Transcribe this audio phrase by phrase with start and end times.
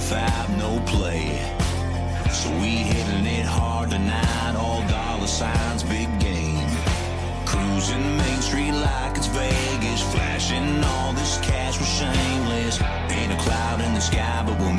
[0.00, 1.26] 55, no play.
[2.30, 6.68] So we hitting it hard tonight, all dollar signs, big game.
[7.44, 12.80] Cruising Main Street like it's Vegas, flashing all this cash, we're shameless.
[13.10, 14.77] Ain't a cloud in the sky, but we'll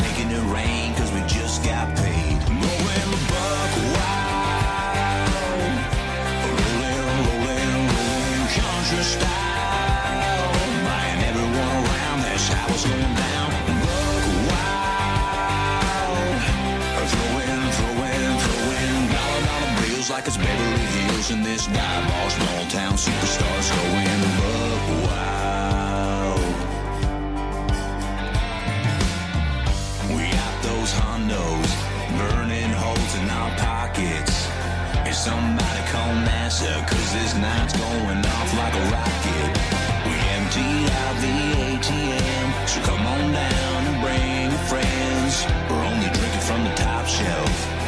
[20.30, 26.46] it's Beverly Hills in this dive bar, small town superstars going buck wild.
[30.14, 31.72] We got those hondos
[32.14, 34.46] burning holes in our pockets.
[35.10, 39.50] If somebody call NASA, cause this night's going off like a rocket.
[40.06, 45.34] We emptied out the ATM, so come on down and bring your friends.
[45.66, 47.79] We're only drinking from the top shelf,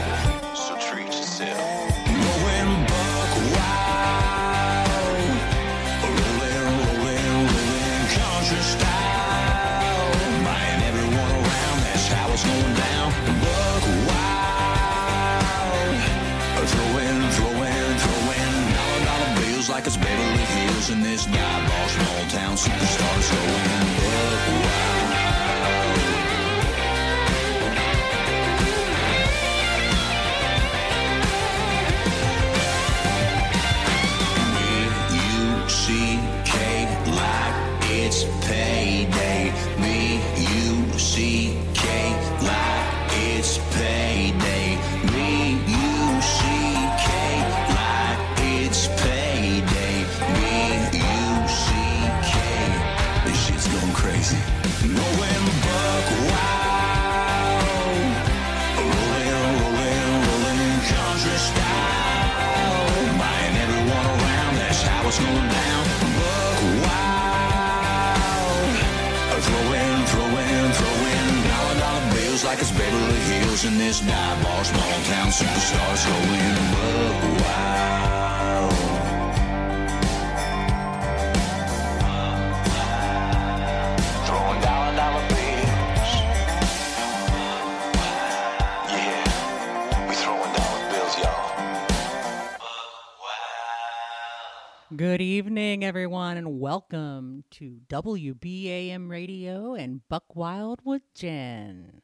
[20.92, 24.71] in this dive bar, small town superstars going buck
[72.52, 74.66] like it's Beverly Hills this dive bar.
[74.66, 76.74] Small town superstars going
[77.40, 77.82] wild.
[94.94, 102.01] Good evening, everyone, and welcome to WBAM Radio and Buck Wild with Jen.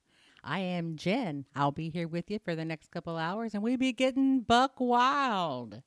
[0.48, 1.46] I am Jen.
[1.54, 4.80] I'll be here with you for the next couple hours, and we be getting Buck
[4.80, 5.82] Wild.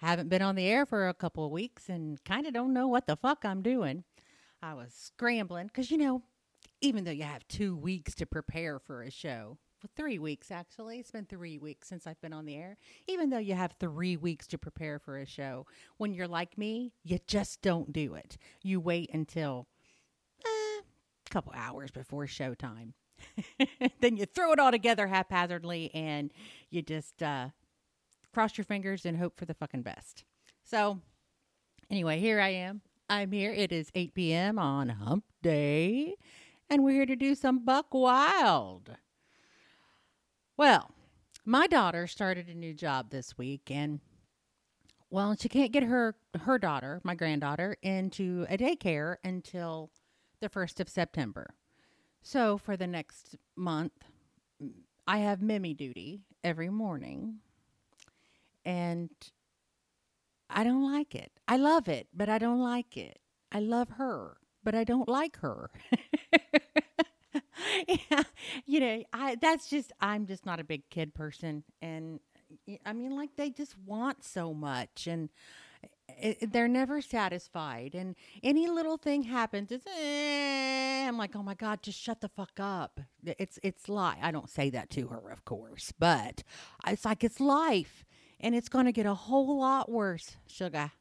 [0.00, 2.72] I haven't been on the air for a couple of weeks and kind of don't
[2.72, 4.04] know what the fuck I'm doing.
[4.62, 6.22] I was scrambling because, you know,
[6.80, 10.98] even though you have two weeks to prepare for a show, for three weeks actually,
[10.98, 12.78] it's been three weeks since I've been on the air.
[13.06, 15.66] Even though you have three weeks to prepare for a show,
[15.98, 18.38] when you're like me, you just don't do it.
[18.62, 19.68] You wait until
[20.42, 20.80] eh,
[21.26, 22.92] a couple hours before showtime.
[24.00, 26.32] then you throw it all together haphazardly and
[26.70, 27.48] you just uh,
[28.32, 30.24] cross your fingers and hope for the fucking best.
[30.64, 31.00] So,
[31.90, 32.82] anyway, here I am.
[33.08, 33.52] I'm here.
[33.52, 34.58] It is 8 p.m.
[34.58, 36.14] on Hump Day,
[36.68, 38.96] and we're here to do some Buck Wild.
[40.56, 40.92] Well,
[41.44, 43.98] my daughter started a new job this week, and
[45.10, 49.90] well, she can't get her her daughter, my granddaughter, into a daycare until
[50.40, 51.54] the first of September.
[52.22, 53.92] So for the next month,
[55.06, 57.40] I have Mimi duty every morning,
[58.64, 59.10] and
[60.48, 61.32] I don't like it.
[61.46, 63.18] I love it, but I don't like it.
[63.52, 65.70] I love her, but I don't like her.
[67.88, 68.22] yeah,
[68.66, 72.20] you know, I that's just I'm just not a big kid person, and
[72.84, 75.30] I mean, like they just want so much, and
[76.22, 77.94] it, they're never satisfied.
[77.94, 82.28] And any little thing happens, it's eh, I'm like, oh my god, just shut the
[82.28, 83.00] fuck up.
[83.24, 84.18] It's it's lie.
[84.20, 86.42] I don't say that to her, of course, but
[86.86, 88.04] it's like it's life,
[88.38, 90.92] and it's gonna get a whole lot worse, sugar.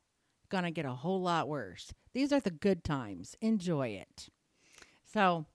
[0.49, 1.93] Gonna get a whole lot worse.
[2.13, 3.35] These are the good times.
[3.39, 4.29] Enjoy it.
[5.05, 5.45] So,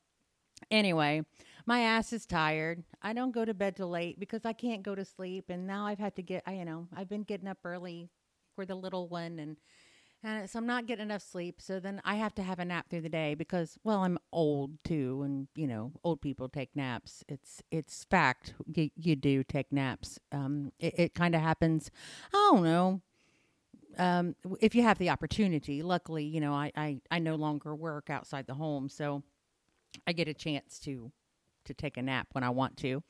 [0.71, 1.23] anyway,
[1.67, 2.85] my ass is tired.
[3.03, 5.47] I don't go to bed till late because I can't go to sleep.
[5.49, 8.11] And now I've had to get, I, you know, I've been getting up early
[8.55, 9.57] for the little one, and
[10.23, 11.61] and so I'm not getting enough sleep.
[11.61, 14.83] So then I have to have a nap through the day because, well, I'm old
[14.83, 17.25] too, and you know, old people take naps.
[17.29, 18.55] It's it's fact.
[18.75, 20.19] You, you do take naps.
[20.33, 21.91] Um, it, it kind of happens.
[22.33, 23.01] I don't know
[23.99, 25.83] um, if you have the opportunity.
[25.83, 29.23] Luckily, you know, I, I, I no longer work outside the home, so
[30.07, 31.11] I get a chance to
[31.65, 33.03] to take a nap when I want to.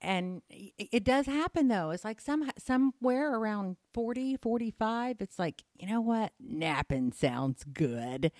[0.00, 1.90] And it does happen though.
[1.90, 6.32] It's like some somewhere around 40, 45, it's like, you know what?
[6.38, 8.30] Napping sounds good.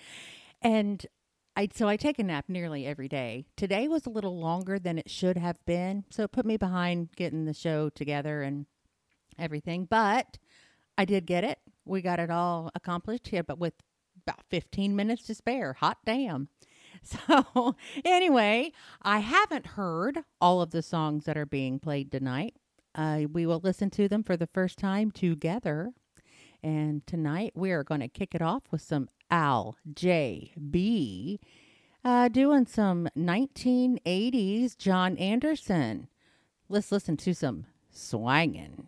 [0.61, 1.05] And
[1.55, 3.47] I so I take a nap nearly every day.
[3.55, 7.09] Today was a little longer than it should have been, so it put me behind
[7.15, 8.67] getting the show together and
[9.39, 9.85] everything.
[9.85, 10.37] But
[10.97, 11.57] I did get it.
[11.85, 13.73] We got it all accomplished here, but with
[14.27, 15.73] about 15 minutes to spare.
[15.73, 16.49] Hot damn.
[17.03, 18.71] So, anyway,
[19.01, 22.55] I haven't heard all of the songs that are being played tonight.
[22.95, 25.91] Uh, we will listen to them for the first time together.
[26.63, 31.39] And tonight we are going to kick it off with some Al J.B.
[32.03, 36.07] Uh, doing some 1980s John Anderson.
[36.69, 38.87] Let's listen to some swangin'.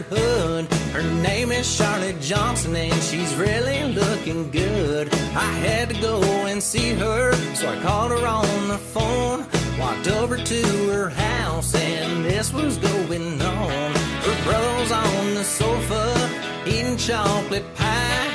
[0.00, 0.72] Neighborhood.
[0.92, 5.12] Her name is Charlotte Johnson, and she's really looking good.
[5.34, 9.46] I had to go and see her, so I called her on the phone.
[9.78, 13.92] Walked over to her house, and this was going on.
[14.24, 16.30] Her brother was on the sofa
[16.66, 18.32] eating chocolate pie.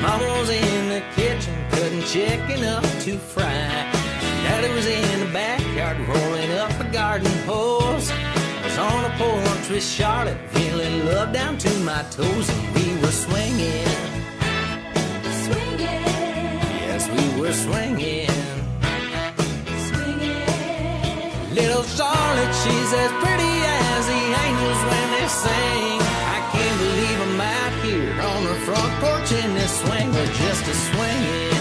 [0.00, 3.90] Mama was in the kitchen cutting chicken up to fry.
[4.44, 8.10] Daddy was in the backyard rolling up a garden hose.
[8.64, 13.10] Was on a porch with Charlotte, feeling love down to my toes, and we were
[13.10, 13.86] swinging.
[15.44, 16.04] Swinging.
[16.86, 18.28] Yes, we were swinging.
[19.88, 21.54] Swinging.
[21.54, 26.00] Little Charlotte, she's as pretty as the angels when they sing.
[26.36, 30.68] I can't believe I'm out here on the front porch in this swing, we're just
[30.68, 31.55] a swinging.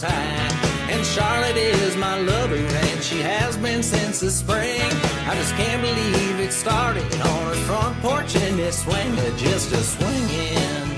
[0.00, 0.90] High.
[0.90, 4.80] And Charlotte is my lover, and she has been since the spring.
[5.28, 9.82] I just can't believe it started on her front porch in this swing, just a
[9.82, 10.88] swinging.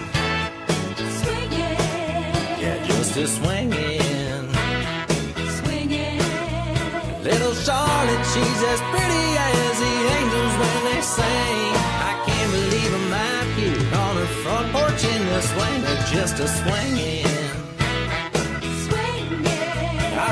[2.62, 4.02] Yeah, just a swinging.
[7.22, 11.72] Little Charlotte, she's as pretty as the angels when they sing.
[12.10, 15.80] I can't believe I'm out here on her front porch in the swing,
[16.12, 17.33] just a swinging.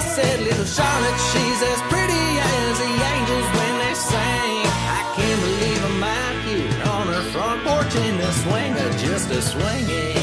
[0.02, 4.54] Said, little Charlotte, she's as pretty as the angels when they sing.
[4.99, 9.40] I can't believe I'm out here on her front porch in the swing, just a
[9.42, 10.22] swinging.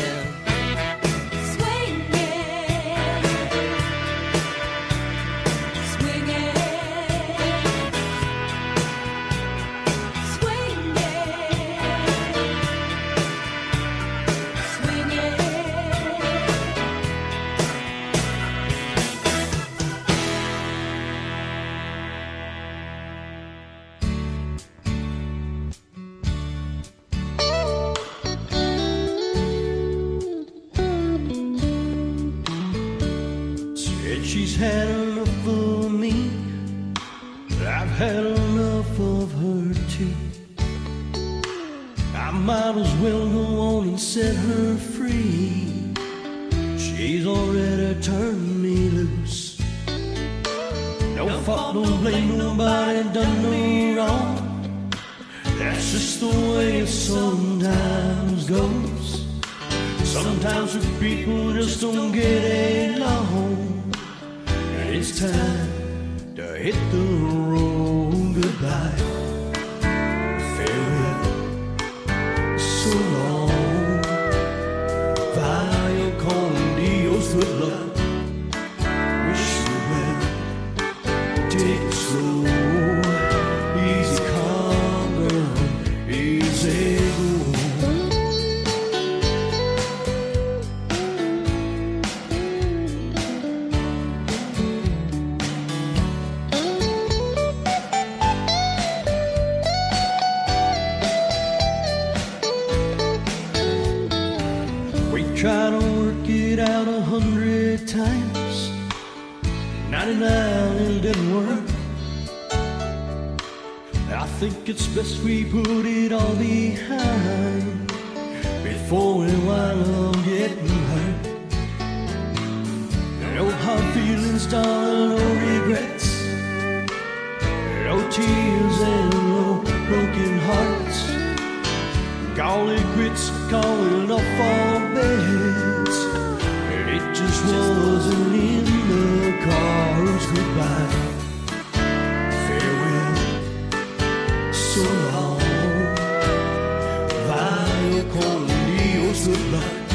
[149.19, 149.88] Dios, good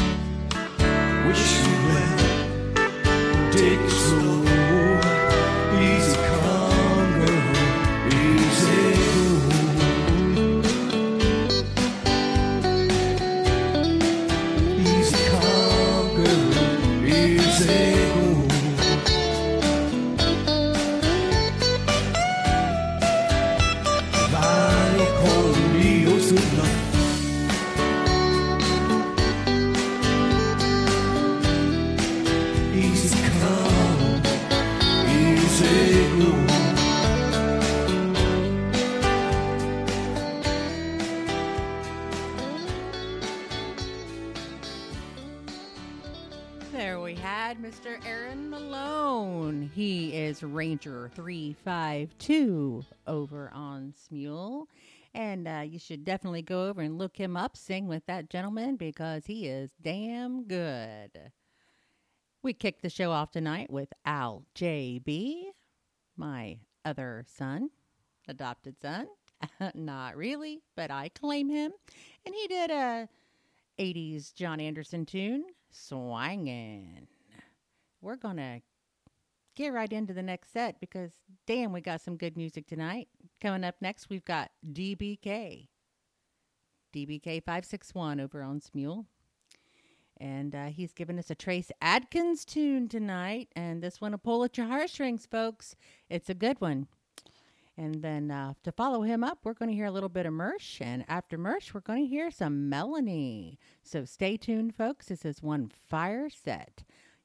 [50.84, 54.66] is Ranger 352 over on Smule.
[55.14, 58.76] And uh, you should definitely go over and look him up, sing with that gentleman
[58.76, 61.30] because he is damn good.
[62.42, 65.44] We kicked the show off tonight with Al JB,
[66.16, 67.70] my other son,
[68.28, 69.06] adopted son.
[69.74, 71.72] Not really, but I claim him.
[72.26, 73.08] And he did a
[73.78, 77.06] 80s John Anderson tune, Swangin'.
[78.02, 78.60] We're going to
[79.54, 81.12] get right into the next set because,
[81.46, 83.08] damn, we got some good music tonight.
[83.40, 85.68] Coming up next, we've got DBK.
[86.94, 89.06] DBK 561 over on Smule.
[90.18, 93.48] And uh, he's giving us a Trace Adkins tune tonight.
[93.56, 95.74] And this one will pull at your heartstrings, folks.
[96.08, 96.86] It's a good one.
[97.76, 100.32] And then uh, to follow him up, we're going to hear a little bit of
[100.32, 100.80] Mersh.
[100.80, 103.58] And after Mersh, we're going to hear some Melanie.
[103.82, 105.06] So stay tuned, folks.
[105.06, 106.84] This is one fire set.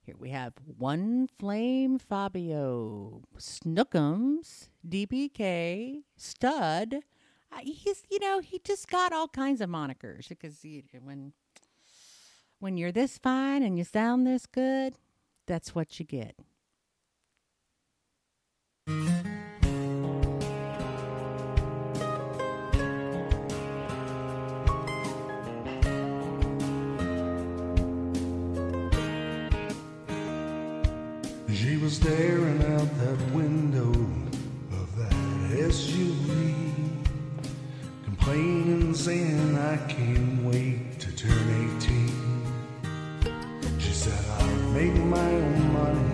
[0.10, 6.96] Here we have One Flame Fabio, Snookums, DBK, Stud.
[7.52, 11.34] Uh, he's, you know, he just got all kinds of monikers because he, when
[12.58, 14.96] when you're this fine and you sound this good,
[15.46, 16.36] that's what you get.
[31.70, 33.92] She was staring out that window
[34.72, 35.14] of that
[35.52, 36.56] SUV,
[38.04, 42.10] complaining, saying, I can't wait to turn 18.
[43.78, 46.10] She said, I'll make my own money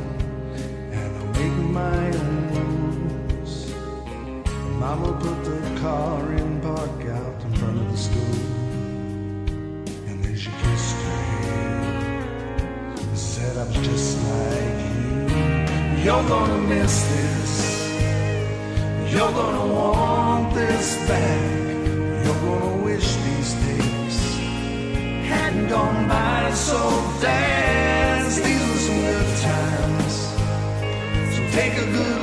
[0.91, 3.73] and I'll make my own rules.
[4.77, 8.39] Mama put the car in park out in front of the school,
[10.09, 14.14] and then she kissed her hand said I was just.
[16.05, 17.51] You're gonna miss this.
[19.11, 21.51] You're gonna want this back.
[22.23, 24.17] You're gonna wish these days
[25.25, 26.77] hadn't gone by so
[27.21, 28.43] fast.
[28.43, 30.15] These were some good times.
[31.33, 32.14] So take a good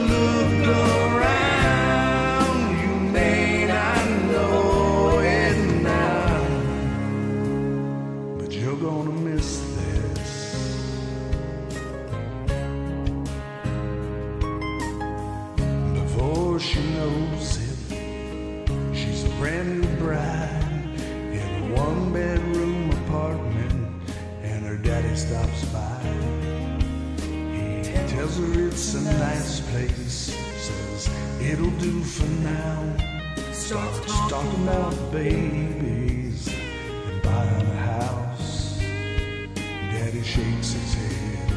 [33.73, 38.79] Starts talking about babies and buying a house.
[38.79, 41.51] Daddy shakes his head.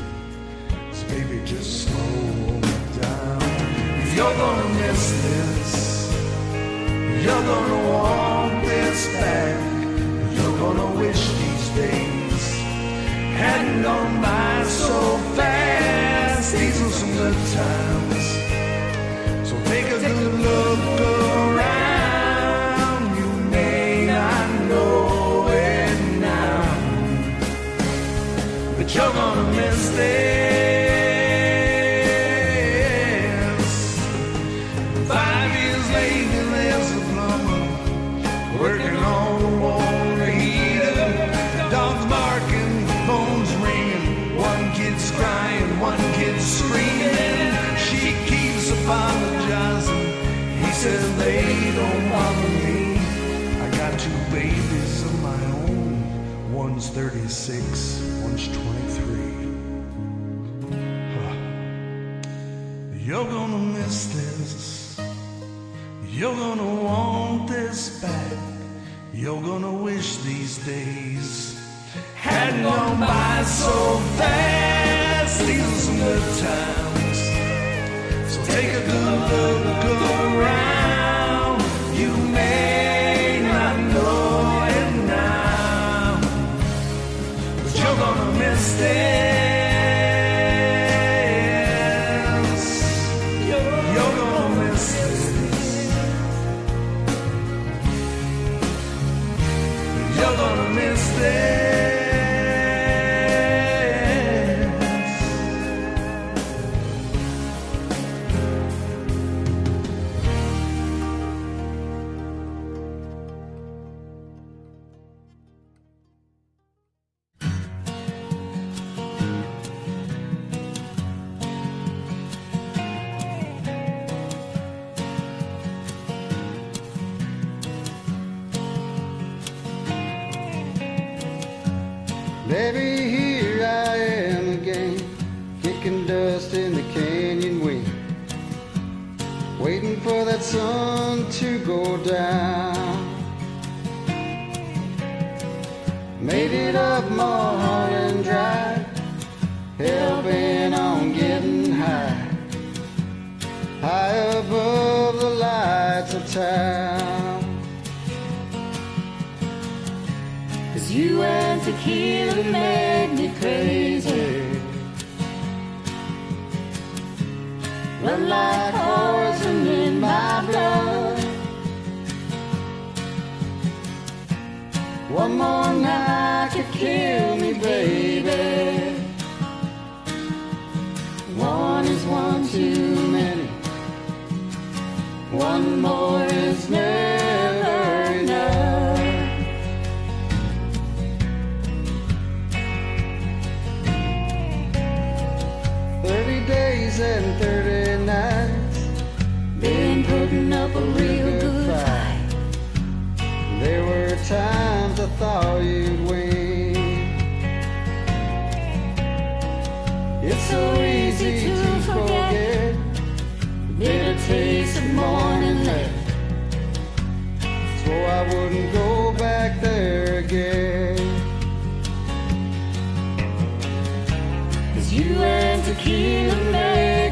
[0.91, 2.61] His baby just slow
[3.01, 3.41] down.
[4.15, 6.09] You're gonna miss this.
[7.21, 9.59] You're gonna want this back.
[10.37, 12.49] You're gonna wish these days
[13.35, 16.53] hadn't gone by so fast.
[16.53, 17.94] These are some good times.
[28.95, 31.25] You're gonna miss this.
[35.05, 37.63] Five years later, there's a plumber
[38.57, 41.11] working on the water heater.
[41.69, 44.37] Dogs barking, phones ringing.
[44.37, 47.53] One kid's crying, one kid's screaming.
[47.75, 50.07] She keeps apologizing.
[50.63, 51.43] He says they
[51.75, 52.97] don't bother me.
[53.59, 56.53] I got two babies of my own.
[56.53, 57.94] One's 36.
[63.15, 64.99] You're gonna miss this.
[66.09, 68.37] You're gonna want this back.
[69.13, 71.57] You're gonna wish these days
[72.15, 75.39] hadn't gone by so fast.
[75.47, 77.19] These are some good times.
[78.33, 80.01] So take a good look
[80.35, 81.61] around.
[81.95, 86.19] You may not know it now,
[87.63, 89.34] but you're gonna miss this.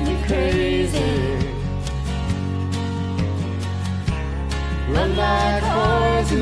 [0.03, 1.13] Me crazy.
[4.89, 5.63] Like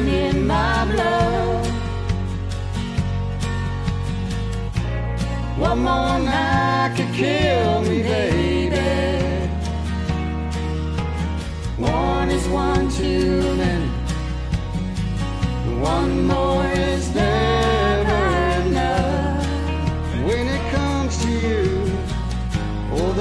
[0.07, 1.67] in my blood.
[5.57, 9.49] One more night could kill me, baby.
[11.77, 13.89] One is one too many.
[15.81, 17.70] One more is never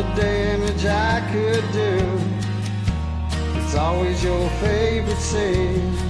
[0.02, 2.20] the damage I could do.
[3.58, 6.00] It's always your favorite sins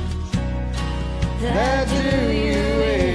[1.41, 3.10] that do you in.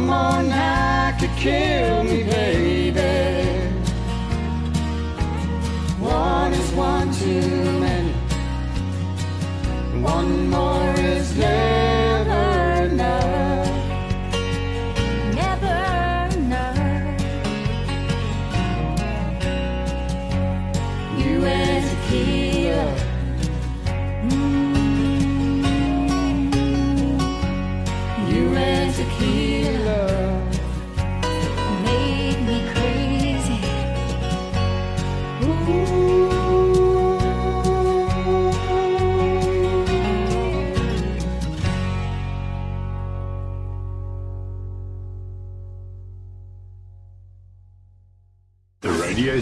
[0.00, 3.68] One more night could kill me, baby.
[5.98, 7.69] One is one too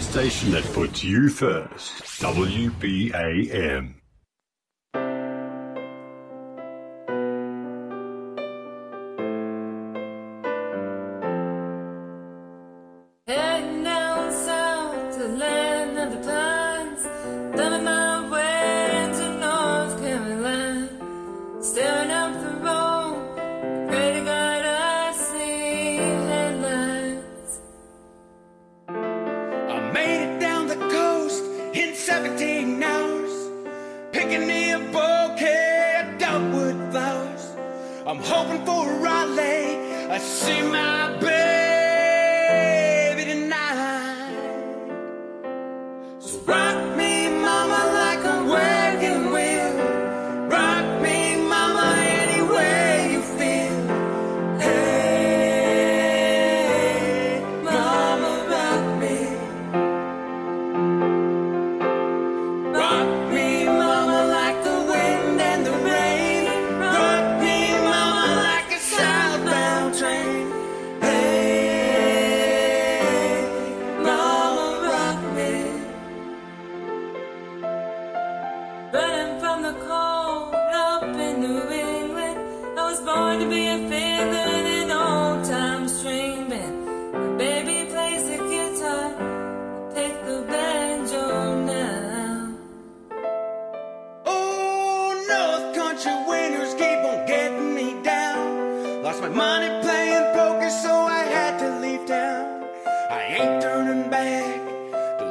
[0.01, 2.03] station that puts you first.
[2.21, 3.93] WBAM.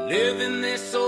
[0.08, 1.07] Living this old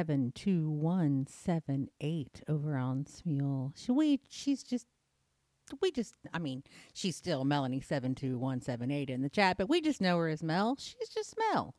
[0.00, 3.70] seven two one seven eight over on Smule.
[3.76, 4.86] She we she's just
[5.82, 6.62] we just I mean
[6.94, 10.16] she's still Melanie seven two one seven eight in the chat, but we just know
[10.16, 10.74] her as Mel.
[10.78, 11.74] She's just Mel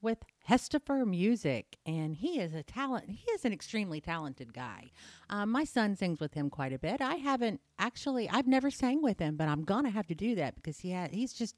[0.00, 3.10] with Hestifer Music, and he is a talent.
[3.10, 4.90] He is an extremely talented guy.
[5.28, 7.02] Um, my son sings with him quite a bit.
[7.02, 8.26] I haven't actually.
[8.30, 11.08] I've never sang with him, but I'm gonna have to do that because he ha-
[11.12, 11.56] he's just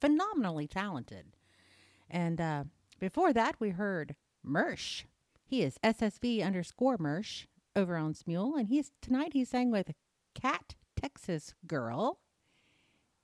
[0.00, 1.26] phenomenally talented.
[2.10, 2.64] And uh,
[2.98, 5.04] before that, we heard Mersh.
[5.48, 9.94] He is SSV underscore Mersh over on Smule, and he's tonight he sang with
[10.34, 12.18] Cat Texas Girl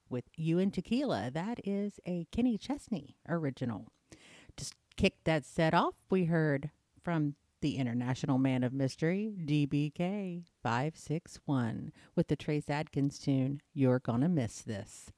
[0.08, 1.30] with You and Tequila.
[1.30, 3.88] That is a Kenny Chesney original.
[4.56, 6.70] To kick that set off, we heard
[7.02, 14.30] from the International Man of Mystery, DBK 561, with the Trace Adkins tune, You're Gonna
[14.30, 15.10] Miss This.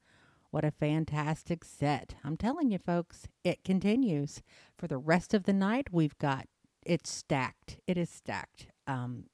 [0.51, 2.15] What a fantastic set.
[2.25, 4.41] I'm telling you, folks, it continues.
[4.77, 6.47] For the rest of the night, we've got
[6.87, 7.77] it's stacked.
[7.85, 8.67] It is stacked.
[8.87, 9.25] Um,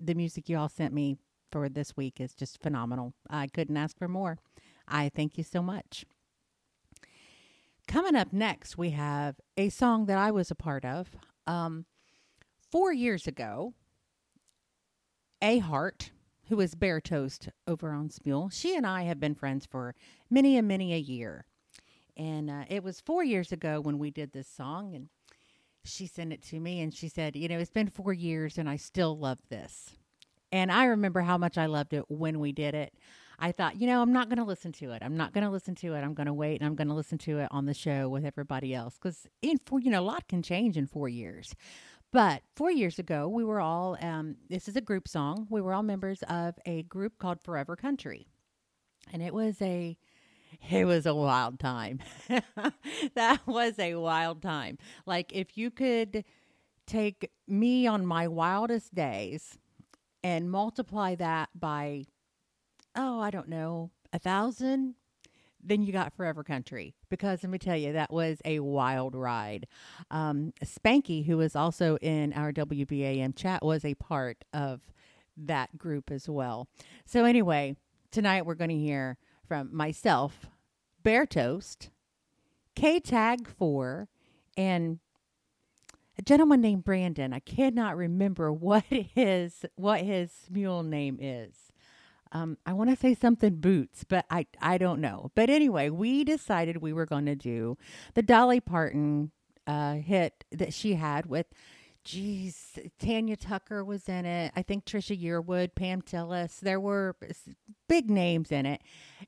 [0.00, 1.18] the music you all sent me
[1.50, 3.12] for this week is just phenomenal.
[3.28, 4.38] I couldn't ask for more.
[4.88, 6.06] I thank you so much.
[7.86, 11.10] Coming up next, we have a song that I was a part of.
[11.46, 11.84] Um,
[12.70, 13.74] four years ago,
[15.42, 16.12] A Heart,
[16.48, 19.94] who is Bear Toast over on Smule, she and I have been friends for
[20.30, 21.44] many and many a year.
[22.16, 25.08] And uh, it was four years ago when we did this song, and
[25.84, 28.68] she sent it to me and she said, You know, it's been four years and
[28.68, 29.90] I still love this.
[30.50, 32.92] And I remember how much I loved it when we did it.
[33.38, 35.02] I thought, you know, I'm not going to listen to it.
[35.02, 36.02] I'm not going to listen to it.
[36.02, 38.24] I'm going to wait and I'm going to listen to it on the show with
[38.24, 41.54] everybody else because in four, you know, a lot can change in four years.
[42.12, 45.46] But four years ago, we were all, um, this is a group song.
[45.50, 48.28] We were all members of a group called Forever Country.
[49.12, 49.96] And it was a,
[50.70, 52.00] it was a wild time.
[53.14, 54.78] that was a wild time.
[55.06, 56.24] Like if you could
[56.86, 59.58] take me on my wildest days
[60.22, 62.04] and multiply that by
[62.94, 64.94] oh, I don't know, a thousand,
[65.62, 66.94] then you got Forever Country.
[67.08, 69.66] Because let me tell you, that was a wild ride.
[70.10, 74.82] Um, Spanky, who was also in our WBAM chat, was a part of
[75.36, 76.68] that group as well.
[77.06, 77.76] So, anyway,
[78.10, 80.46] tonight we're going to hear from myself,
[81.02, 81.90] Bear Toast,
[82.74, 84.08] K Tag 4,
[84.56, 84.98] and
[86.18, 87.32] a gentleman named Brandon.
[87.32, 91.54] I cannot remember what his what his Smule name is.
[92.34, 95.30] Um, I want to say something boots, but I I don't know.
[95.34, 97.76] But anyway, we decided we were going to do
[98.14, 99.32] the Dolly Parton
[99.66, 101.46] uh, hit that she had with.
[102.04, 104.52] Geez, Tanya Tucker was in it.
[104.56, 106.58] I think Trisha Yearwood, Pam Tillis.
[106.58, 107.14] There were
[107.88, 108.82] big names in it,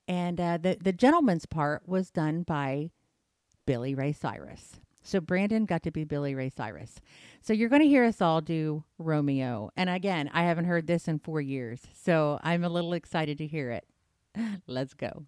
[0.09, 2.91] and uh, the the gentleman's part was done by
[3.65, 4.81] Billy Ray Cyrus.
[5.05, 7.01] So Brandon got to be Billy Ray Cyrus.
[7.43, 9.71] So you're going to hear us all do Romeo.
[9.77, 11.83] And again, I haven't heard this in four years.
[11.93, 13.87] So I'm a little excited to hear it.
[14.67, 15.25] Let's go.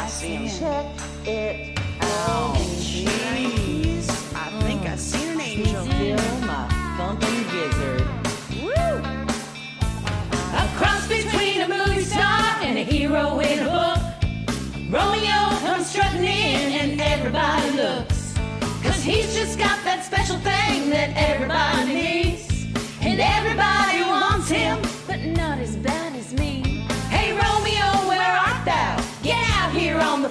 [0.01, 0.59] I, see him.
[0.59, 2.55] Check it out.
[2.81, 4.09] Jeez.
[4.33, 5.85] I think I seen an angel.
[5.85, 6.65] Feel my
[6.97, 8.01] thumping gizzard.
[10.53, 14.01] A cross between a movie star and a hero in a book.
[14.89, 18.33] Romeo comes strutting in and everybody looks.
[18.81, 22.20] Cause he's just got that special thing that everybody needs.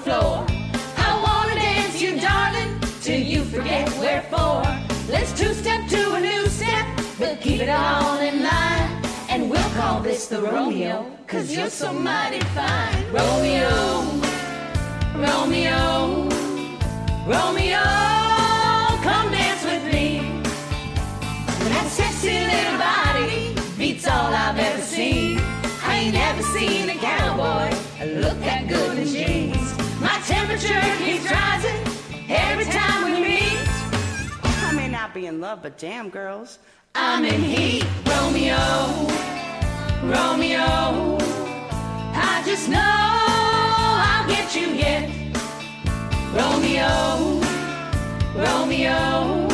[0.00, 0.46] Floor.
[0.96, 4.64] I wanna dance you, darling, till you forget wherefore.
[5.08, 6.86] Let's two-step to a new step,
[7.18, 8.90] but keep it all in line.
[9.28, 13.04] And we'll call this the Romeo, cause you're so mighty fine.
[13.12, 13.68] Romeo,
[15.26, 16.28] Romeo,
[17.26, 17.84] Romeo,
[19.06, 20.40] come dance with me.
[21.72, 25.38] That sexy little body beats all I've ever seen.
[25.84, 27.70] I ain't ever seen a cowboy
[28.06, 28.99] look that good
[30.50, 31.76] temperature keeps rising
[32.28, 33.58] every time we meet.
[34.42, 36.58] I may not be in love, but damn, girls.
[36.94, 38.56] I'm in heat, Romeo,
[40.02, 41.18] Romeo.
[42.12, 45.08] I just know I'll get you yet,
[46.34, 47.40] Romeo,
[48.34, 49.49] Romeo.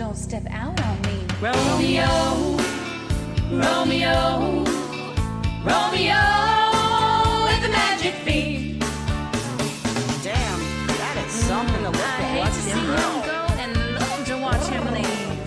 [0.00, 1.26] Don't step out on me.
[1.42, 2.56] Romeo,
[3.52, 4.64] Romeo,
[5.62, 6.24] Romeo
[7.44, 8.80] with the magic feet.
[10.24, 12.96] Damn, that is something to look I hate Watch to see him him go.
[13.26, 15.38] go and love to watch him leave.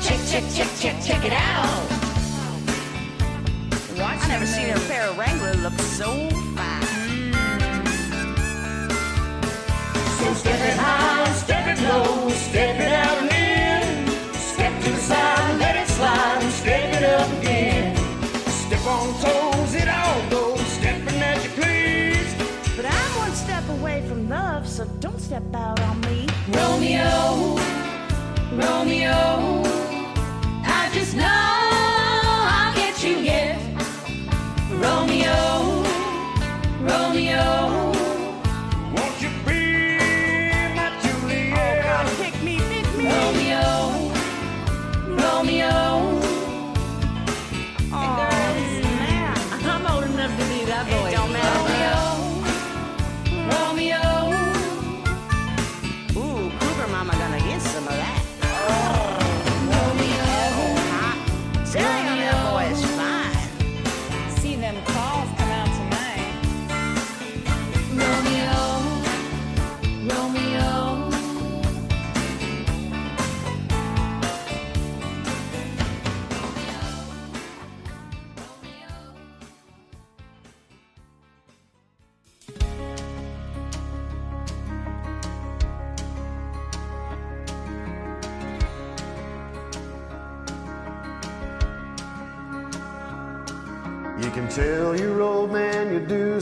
[0.00, 1.90] Check, check, check, check, check it out.
[3.98, 6.06] Watch I never seen a pair of Wrangler look so
[6.54, 7.32] fine.
[10.20, 11.29] So step it high,
[25.30, 26.26] step out on me.
[26.48, 27.56] Romeo,
[28.50, 29.62] Romeo,
[30.66, 31.24] I just know
[32.58, 33.56] I'll get you yet.
[34.72, 35.84] Romeo,
[36.82, 37.92] Romeo,
[38.92, 39.20] Won't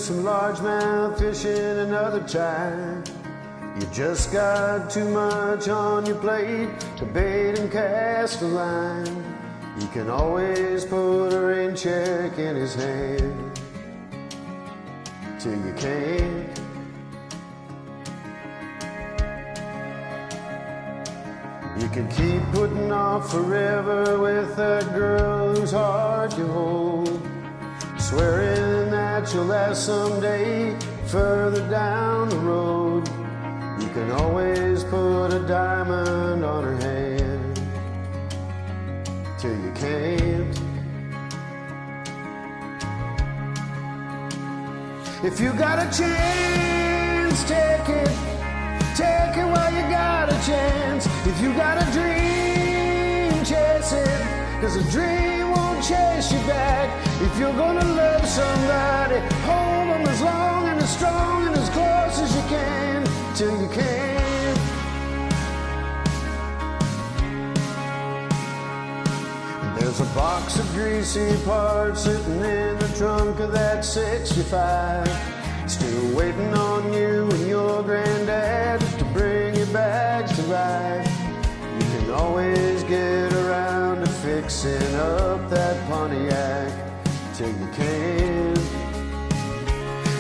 [0.09, 3.05] some largemouth fishing another time.
[3.79, 9.23] You just got too much on your plate to bait and cast a line.
[9.79, 13.61] You can always put a rain check in his hand
[15.39, 16.59] till you can't.
[21.79, 27.21] You can keep putting off forever with that girl whose heart you hold.
[27.99, 28.88] Swearing
[29.27, 30.77] you'll last someday
[31.07, 33.09] further down the road.
[33.81, 37.61] You can always put a diamond on her hand
[39.41, 40.61] till you can't.
[45.25, 48.15] If you got a chance, take it.
[48.95, 51.07] Take it while you got a chance.
[51.27, 54.61] If you got a dream, chase it.
[54.61, 56.87] Cause a dream won't chase you back.
[57.27, 59.19] If you're gonna love somebody,
[59.51, 62.99] hold them as long and as strong and as close as you can
[63.39, 64.19] till you can.
[69.77, 75.09] There's a box of greasy parts sitting in the trunk of that 65.
[75.67, 81.09] Still waiting on you and your granddad to bring you back to life.
[81.79, 83.18] You can always get
[84.49, 86.73] fixing up that Pontiac
[87.35, 88.57] till you can.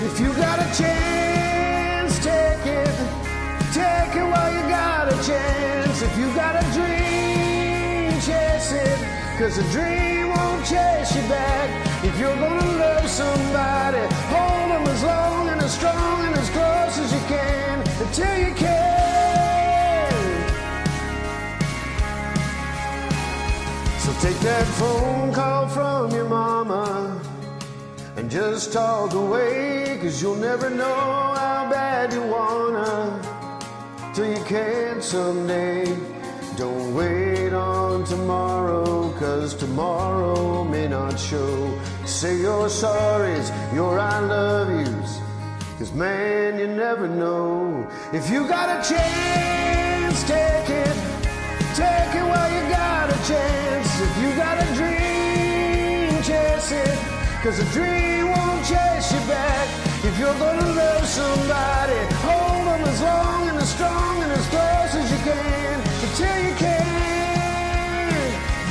[0.04, 2.94] If you got a chance, take it.
[3.72, 6.02] Take it while you got a chance.
[6.02, 8.98] If you got a dream, chase it.
[9.38, 11.68] Cause a dream won't chase you back.
[12.04, 14.04] If you're gonna love somebody,
[24.78, 27.20] phone call from your mama
[28.16, 29.98] and just talk away.
[30.00, 31.00] Cause you'll never know
[31.42, 33.20] how bad you wanna
[34.14, 35.84] till you can someday.
[36.56, 41.56] Don't wait on tomorrow, cause tomorrow may not show.
[42.04, 45.18] Say your sorries, your I love yous,
[45.78, 47.88] cause man, you never know.
[48.12, 50.96] If you got a chance, take it.
[51.74, 53.77] Take it while you got a chance.
[54.00, 56.98] If you got a dream, chase it.
[57.42, 59.66] Cause a dream won't chase you back.
[60.04, 64.94] If you're gonna love somebody, hold them as long and as strong and as close
[64.94, 66.86] as you can until you can.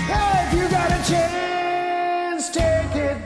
[0.08, 3.18] Hey, if you got a chance, take it.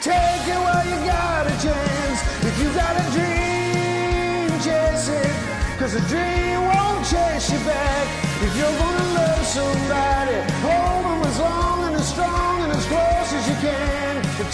[0.00, 2.18] Take it while you got a chance.
[2.48, 5.36] If you got a dream, chase it.
[5.78, 8.06] Cause a dream won't chase you back.
[8.40, 10.25] If you're gonna love somebody,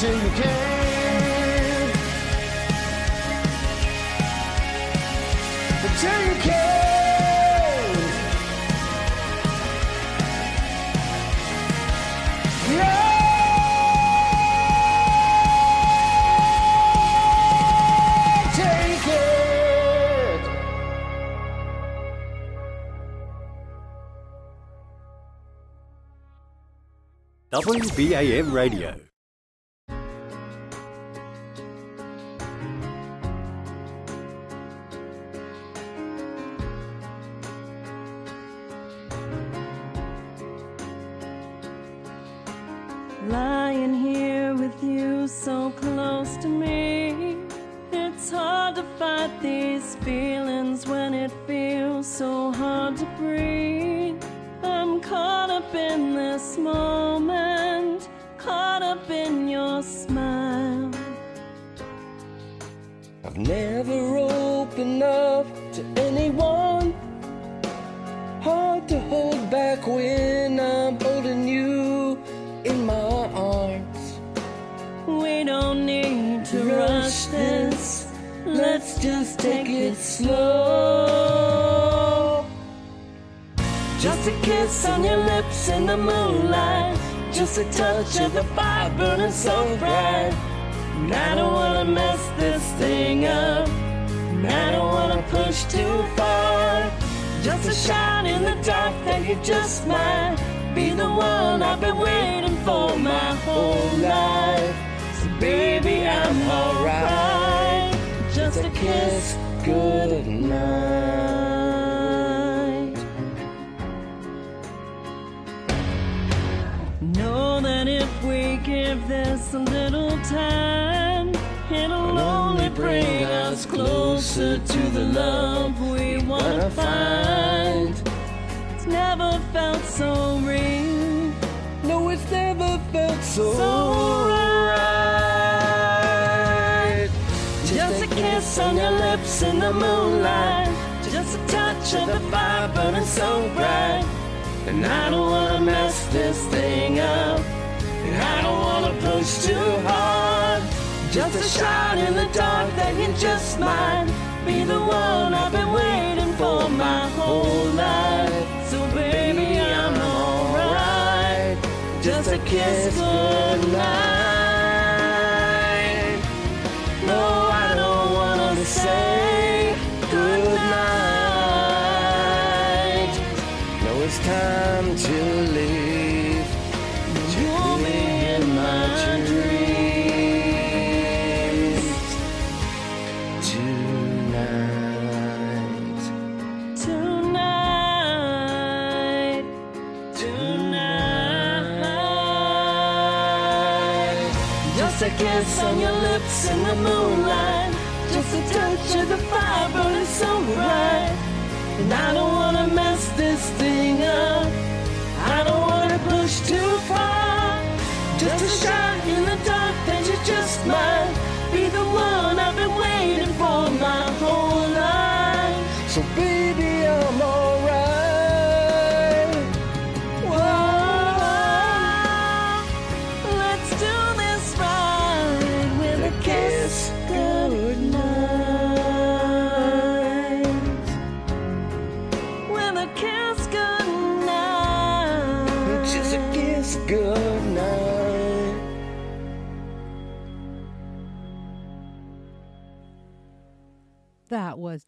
[0.02, 1.90] can until you can.
[5.84, 6.50] Until you can.
[12.70, 13.12] Yeah.
[18.56, 20.42] Take it.
[27.52, 29.11] WBAM Radio.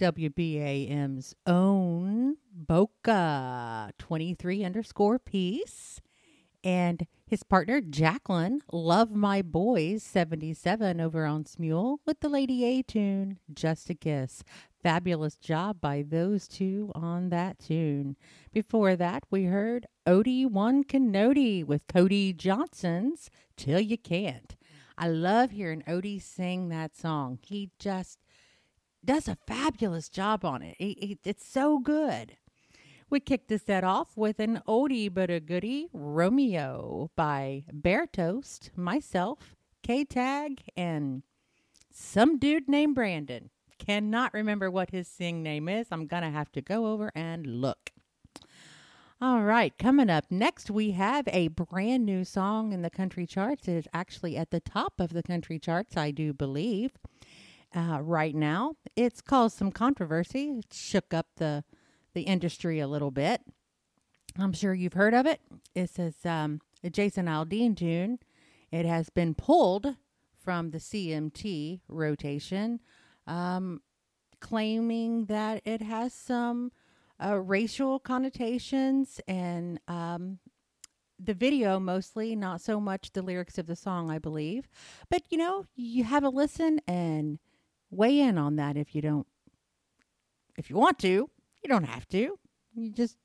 [0.05, 5.99] WBAM's own Boca 23 underscore piece.
[6.63, 12.83] And his partner Jacqueline, Love My Boys 77 over on Smule with the Lady A
[12.83, 14.45] tune, Just a Kiss.
[14.83, 18.17] Fabulous job by those two on that tune.
[18.53, 24.55] Before that, we heard Odie One Canody with Cody Johnson's Till You Can't.
[24.99, 27.39] I love hearing Odie sing that song.
[27.41, 28.19] He just
[29.07, 30.77] does a fabulous job on it.
[30.79, 32.37] It- it- it's so good.
[33.11, 38.71] We kicked the set off with an oldie but a goodie, Romeo by Bear Toast,
[38.77, 41.23] myself, K Tag, and
[41.93, 43.51] some dude named Brandon.
[43.79, 45.89] Cannot remember what his sing name is.
[45.91, 47.91] I'm going to have to go over and look.
[49.21, 53.69] All right, coming up next, we have a brand new song in the country charts.
[53.69, 56.93] It is actually at the top of the country charts, I do believe
[57.75, 58.77] uh, right now.
[58.97, 60.59] It's caused some controversy.
[60.59, 61.65] It shook up the
[62.15, 63.43] the industry a little bit.
[64.39, 65.41] I'm sure you've heard of it.
[65.75, 66.61] It says um,
[66.91, 68.19] Jason Aldean tune.
[68.71, 69.97] It has been pulled
[70.45, 72.81] from the CMT rotation,
[73.27, 73.81] um,
[74.41, 76.71] claiming that it has some
[77.25, 80.39] uh, racial connotations and um,
[81.19, 84.69] the video mostly, not so much the lyrics of the song, I believe.
[85.09, 87.39] But you know, you have a listen and
[87.91, 89.27] weigh in on that if you don't
[90.57, 91.09] if you want to.
[91.09, 92.39] You don't have to.
[92.75, 93.17] You just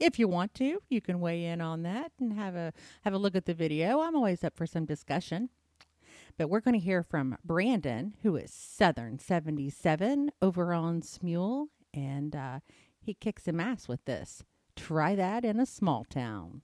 [0.00, 3.18] if you want to, you can weigh in on that and have a have a
[3.18, 4.00] look at the video.
[4.00, 5.50] I'm always up for some discussion.
[6.38, 12.34] But we're going to hear from Brandon, who is Southern 77 over on Smule, and
[12.34, 12.60] uh,
[13.00, 14.42] he kicks some ass with this.
[14.74, 16.62] Try that in a small town.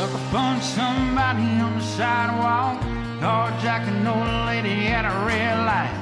[0.00, 2.80] Sucker punch somebody on the sidewalk.
[3.20, 5.92] Carjack an old lady at a red light.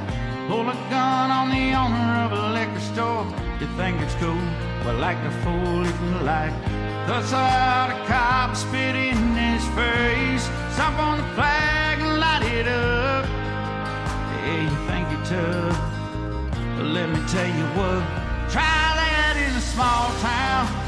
[0.46, 3.26] Pull a gun on the owner of a liquor store.
[3.58, 4.38] You think it's cool?
[4.84, 6.54] Well, like the fool you can like.
[7.08, 10.44] Cuss out a cop, spit in his face.
[10.74, 13.26] Stomp on the flag and light it up.
[13.26, 15.76] Yeah, you think you're tough.
[16.76, 18.02] But let me tell you what.
[18.48, 20.87] Try that in a small town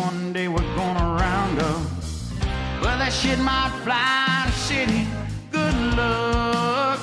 [3.11, 5.05] shit might fly in city.
[5.51, 6.99] Good luck.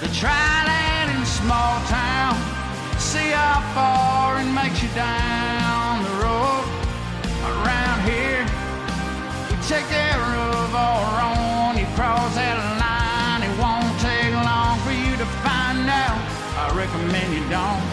[0.00, 2.34] The trial and in small town.
[2.98, 6.64] See how far it makes you down the road.
[7.52, 8.42] Around here,
[9.48, 11.76] we take care of all wrong.
[11.76, 16.20] You cross that line, it won't take long for you to find out.
[16.56, 17.89] I recommend you don't.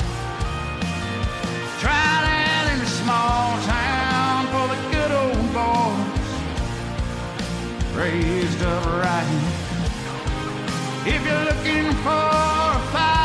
[7.98, 9.28] raised up right.
[11.06, 13.17] If you're looking for a fight,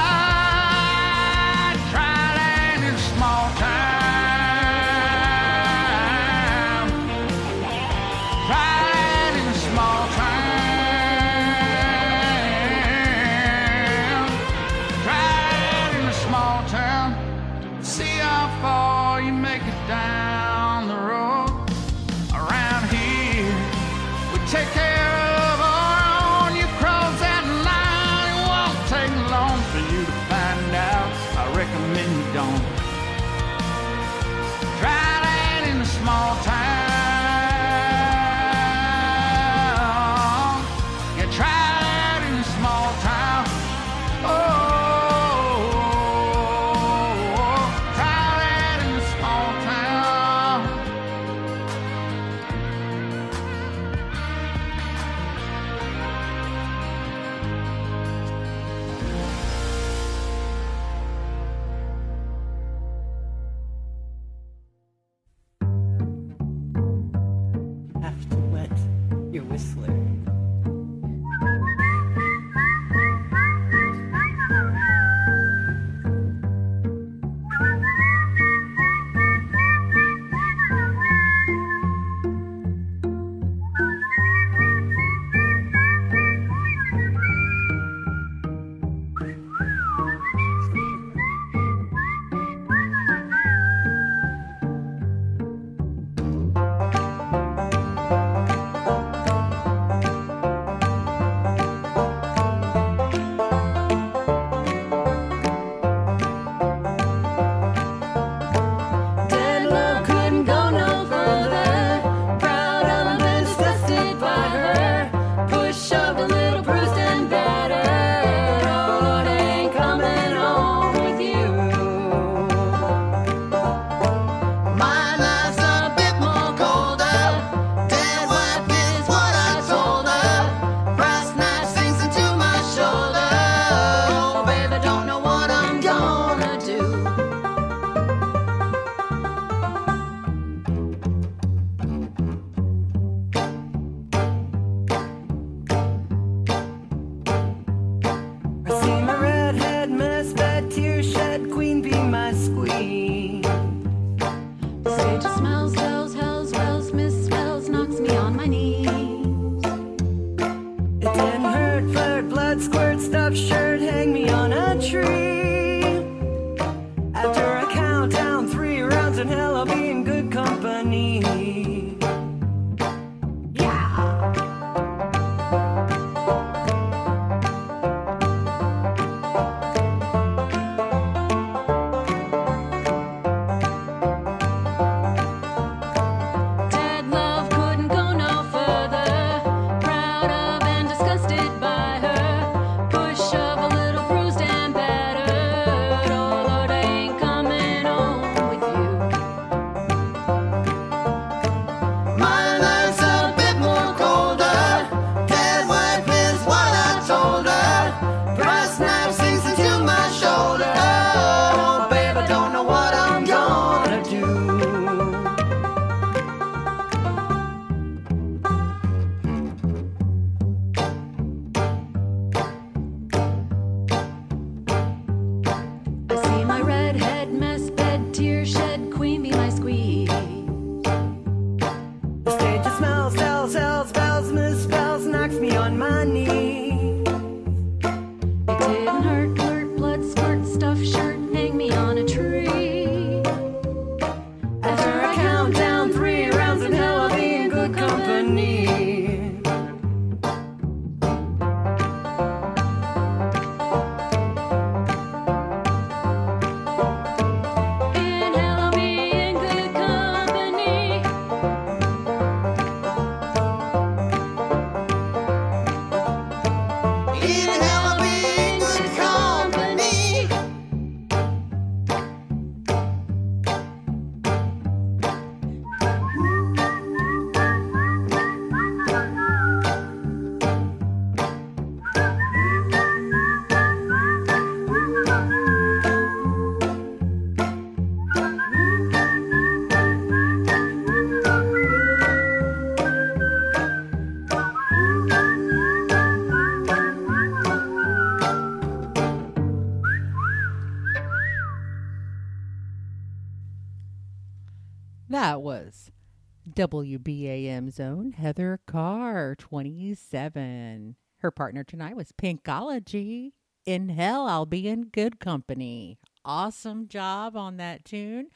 [306.54, 310.96] WBAM zone, Heather Carr, 27.
[311.18, 313.32] Her partner tonight was Pinkology.
[313.64, 315.98] In hell, I'll be in good company.
[316.24, 318.28] Awesome job on that tune.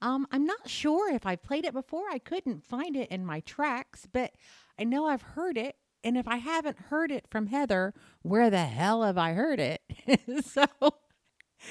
[0.00, 2.04] Um, I'm not sure if I played it before.
[2.10, 4.32] I couldn't find it in my tracks, but
[4.78, 5.76] I know I've heard it.
[6.04, 9.80] And if I haven't heard it from Heather, where the hell have I heard it?
[10.44, 10.66] so,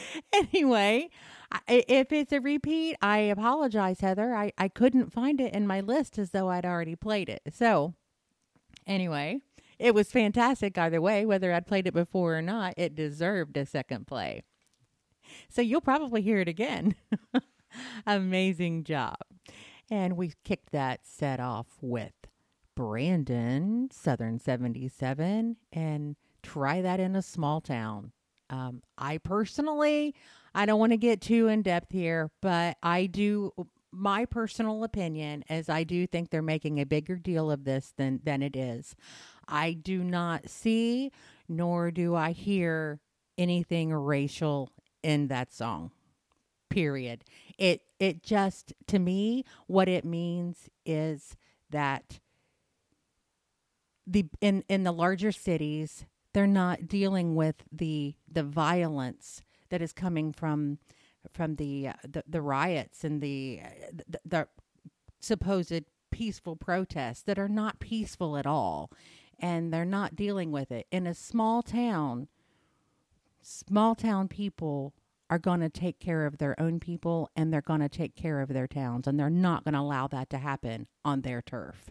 [0.33, 1.09] anyway,
[1.67, 4.33] if it's a repeat, I apologize, Heather.
[4.33, 7.41] I, I couldn't find it in my list as though I'd already played it.
[7.53, 7.93] So,
[8.87, 9.39] anyway,
[9.79, 12.73] it was fantastic either way, whether I'd played it before or not.
[12.77, 14.43] It deserved a second play.
[15.49, 16.95] So, you'll probably hear it again.
[18.05, 19.17] Amazing job.
[19.91, 22.13] And we kicked that set off with
[22.75, 28.11] Brandon, Southern 77, and try that in a small town.
[28.53, 30.13] Um, I personally,
[30.53, 33.51] I don't want to get too in depth here, but I do.
[33.91, 38.19] My personal opinion is I do think they're making a bigger deal of this than
[38.23, 38.95] than it is.
[39.47, 41.11] I do not see
[41.49, 42.99] nor do I hear
[43.37, 44.69] anything racial
[45.01, 45.91] in that song.
[46.69, 47.23] Period.
[47.57, 51.35] It it just to me what it means is
[51.71, 52.19] that
[54.05, 59.93] the in in the larger cities they're not dealing with the the violence that is
[59.93, 60.79] coming from
[61.31, 63.61] from the uh, the, the riots and the,
[63.91, 64.47] the the
[65.19, 68.91] supposed peaceful protests that are not peaceful at all
[69.39, 70.85] and they're not dealing with it.
[70.91, 72.27] In a small town
[73.41, 74.93] small town people
[75.29, 78.41] are going to take care of their own people and they're going to take care
[78.41, 81.89] of their towns and they're not going to allow that to happen on their turf.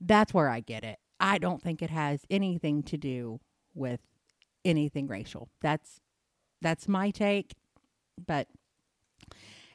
[0.00, 3.38] That's where i get it I don't think it has anything to do
[3.74, 4.00] with
[4.64, 5.48] anything racial.
[5.62, 6.00] That's
[6.60, 7.54] that's my take,
[8.26, 8.48] but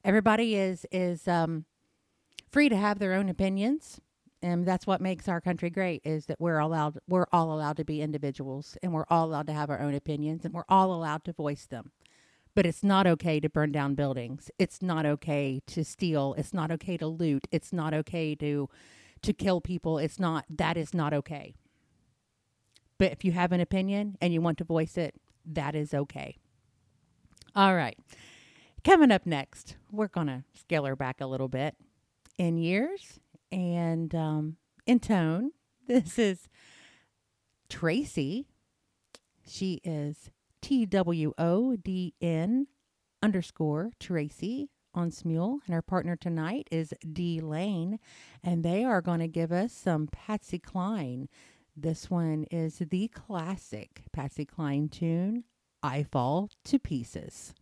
[0.03, 1.65] everybody is is um,
[2.51, 4.01] free to have their own opinions,
[4.41, 6.01] and that's what makes our country great.
[6.03, 9.53] Is that we're allowed we're all allowed to be individuals, and we're all allowed to
[9.53, 11.91] have our own opinions, and we're all allowed to voice them.
[12.55, 14.51] But it's not okay to burn down buildings.
[14.59, 16.35] It's not okay to steal.
[16.37, 17.47] It's not okay to loot.
[17.51, 18.67] It's not okay to
[19.21, 19.97] to kill people.
[19.97, 21.55] It's not, that is not okay.
[22.97, 25.15] But if you have an opinion and you want to voice it,
[25.45, 26.37] that is okay.
[27.55, 27.97] All right.
[28.83, 31.75] Coming up next, we're going to scale her back a little bit
[32.37, 33.19] in years
[33.51, 35.51] and um, in tone.
[35.87, 36.49] This is
[37.69, 38.49] Tracy.
[39.47, 40.29] She is
[40.61, 42.67] T W O D N
[43.23, 47.99] underscore Tracy on Smule, and our partner tonight is D Lane,
[48.43, 51.29] and they are going to give us some Patsy Cline.
[51.75, 55.43] This one is the classic Patsy Cline tune,
[55.83, 57.53] I Fall to Pieces.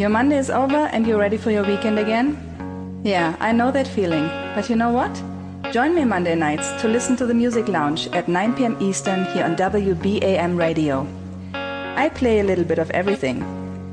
[0.00, 3.02] Your Monday is over and you're ready for your weekend again?
[3.04, 4.28] Yeah, I know that feeling.
[4.54, 5.12] But you know what?
[5.74, 8.78] Join me Monday nights to listen to the Music Lounge at 9 p.m.
[8.80, 11.06] Eastern here on WBAM Radio.
[11.52, 13.44] I play a little bit of everything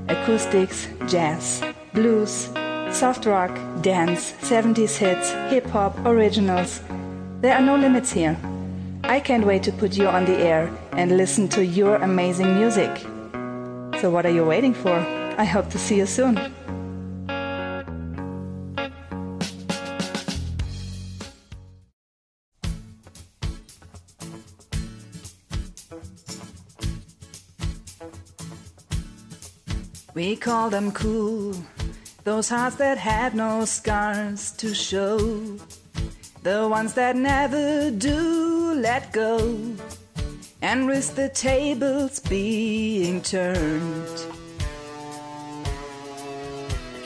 [0.08, 1.62] acoustics, jazz,
[1.94, 2.52] blues,
[2.90, 3.52] soft rock,
[3.82, 6.80] dance, 70s hits, hip hop, originals.
[7.42, 8.38] There are no limits here.
[9.04, 12.98] I can't wait to put you on the air and listen to your amazing music.
[14.00, 15.17] So, what are you waiting for?
[15.38, 16.36] I hope to see you soon.
[30.16, 31.54] We call them cool,
[32.24, 35.20] those hearts that have no scars to show,
[36.42, 39.38] the ones that never do let go
[40.64, 44.37] and risk the tables being turned.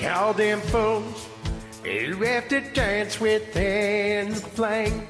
[0.01, 1.27] Call them fools
[1.83, 5.07] who have to dance within the flame,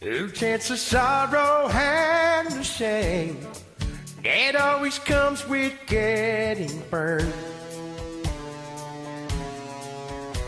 [0.00, 3.38] who chance the sorrow and the shame
[4.22, 7.32] that always comes with getting burned.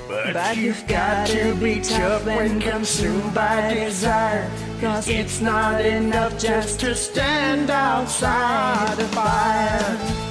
[0.08, 4.50] But, But you've got to be tough when consumed by desire.
[4.80, 10.29] Cause it's not enough just to stand outside the fire.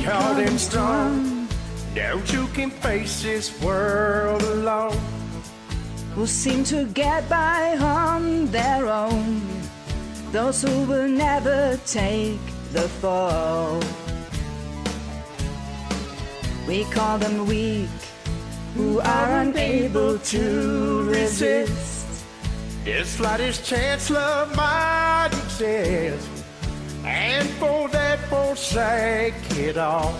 [0.00, 1.46] We call them strong.
[1.94, 4.96] Those who can face this world alone.
[6.14, 9.42] Who seem to get by on their own.
[10.32, 12.40] Those who will never take
[12.72, 13.78] the fall.
[16.66, 17.90] We call them weak,
[18.76, 22.24] who are unable to resist.
[22.86, 26.39] The slightest chance love might exist,
[27.04, 30.14] and for that forsake it all.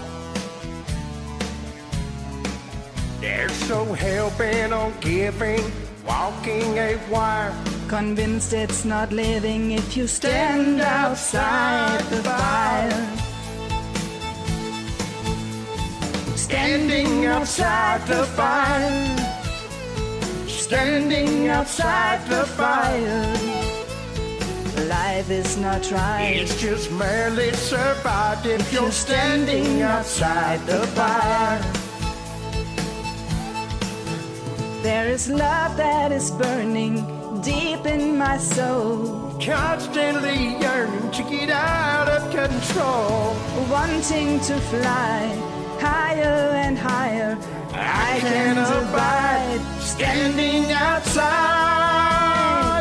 [3.20, 5.62] They're so hell bent on giving,
[6.06, 7.54] walking a wire.
[7.88, 13.06] Convinced it's not living if you stand outside the fire.
[16.36, 19.16] Standing outside the fire.
[20.46, 23.69] Standing outside the fire.
[24.88, 26.36] Life is not right.
[26.36, 31.60] It's just merely survived if you're standing outside the fire.
[34.82, 37.04] There is love that is burning
[37.42, 39.38] deep in my soul.
[39.38, 43.36] Constantly yearning to get out of control.
[43.68, 45.28] Wanting to fly
[45.78, 47.36] higher and higher.
[47.72, 51.20] I can't abide standing outside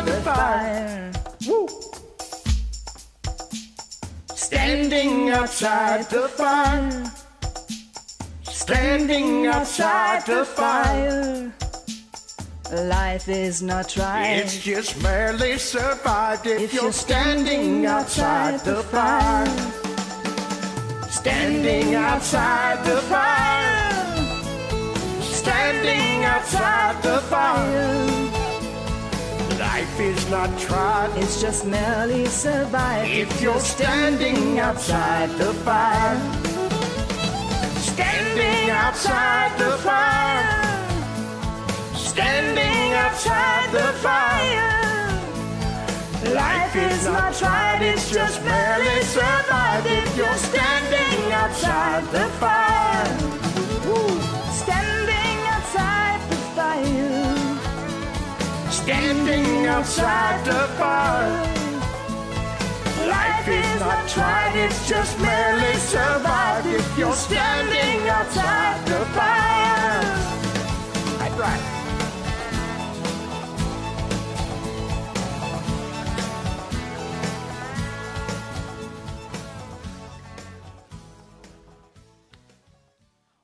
[0.06, 1.10] the fire.
[1.14, 1.19] Woo.
[4.50, 7.04] Standing outside the fire.
[8.42, 11.52] Standing outside the fire.
[12.72, 14.38] Life is not right.
[14.38, 19.46] It's just barely survived if, If you're, you're standing outside the fire.
[21.08, 24.16] Standing outside the fire.
[25.22, 28.19] Standing outside the fire.
[30.00, 31.10] Life is not tried.
[31.16, 36.16] It's just merely survived If you're standing outside the fire.
[37.76, 40.46] Standing outside the fire.
[41.94, 44.72] Standing outside the fire.
[46.34, 53.39] Life is not tried, it's just barely survived if you're standing outside the fire.
[58.90, 61.46] Standing outside the fire.
[63.06, 69.04] Life is not tried, it's just barely survived if you're standing outside the.
[71.18, 71.60] That's right.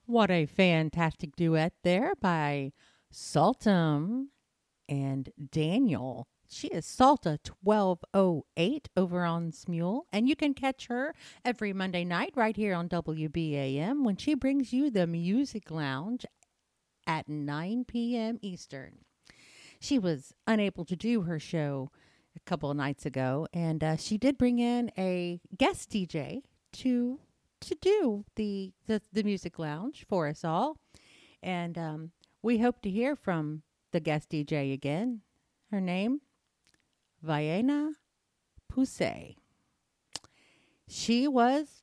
[0.07, 2.72] What a fantastic duet there by
[3.12, 4.30] Saltum
[4.89, 6.26] and Daniel.
[6.49, 11.14] She is Salta 1208 over on Smule, and you can catch her
[11.45, 16.24] every Monday night right here on WBAM when she brings you the Music Lounge
[17.07, 18.39] at 9 p.m.
[18.43, 18.99] Eastern.
[19.80, 21.91] She was unable to do her show
[22.37, 26.43] a couple of nights ago, and uh, she did bring in a guest DJ
[26.74, 27.20] to
[27.61, 30.78] to do the the, the music lounge for us all,
[31.43, 32.12] and um,
[32.43, 33.62] we hope to hear from
[33.97, 35.22] the guest DJ again.
[35.70, 36.20] Her name,
[37.22, 37.92] Vienna
[38.70, 39.36] Pousse.
[40.86, 41.82] She was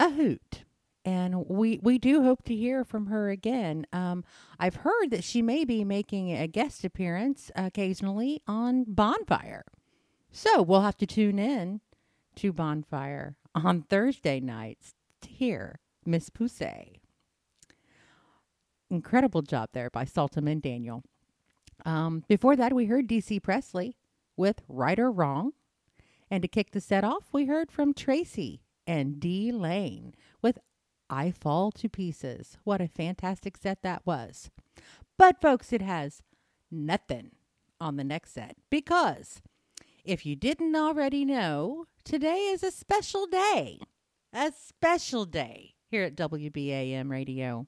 [0.00, 0.64] a hoot.
[1.04, 3.86] And we, we do hope to hear from her again.
[3.92, 4.24] Um,
[4.58, 9.66] I've heard that she may be making a guest appearance occasionally on Bonfire.
[10.32, 11.82] So we'll have to tune in
[12.36, 16.98] to Bonfire on Thursday nights to hear Miss Pousse.
[18.88, 21.02] Incredible job there by Saltum and Daniel.
[21.84, 23.96] Um, before that, we heard DC Presley
[24.36, 25.52] with Right or Wrong.
[26.30, 30.58] And to kick the set off, we heard from Tracy and D Lane with
[31.08, 32.58] I Fall to Pieces.
[32.64, 34.50] What a fantastic set that was.
[35.16, 36.22] But, folks, it has
[36.70, 37.30] nothing
[37.80, 39.40] on the next set because
[40.04, 43.80] if you didn't already know, today is a special day.
[44.32, 47.66] A special day here at WBAM Radio.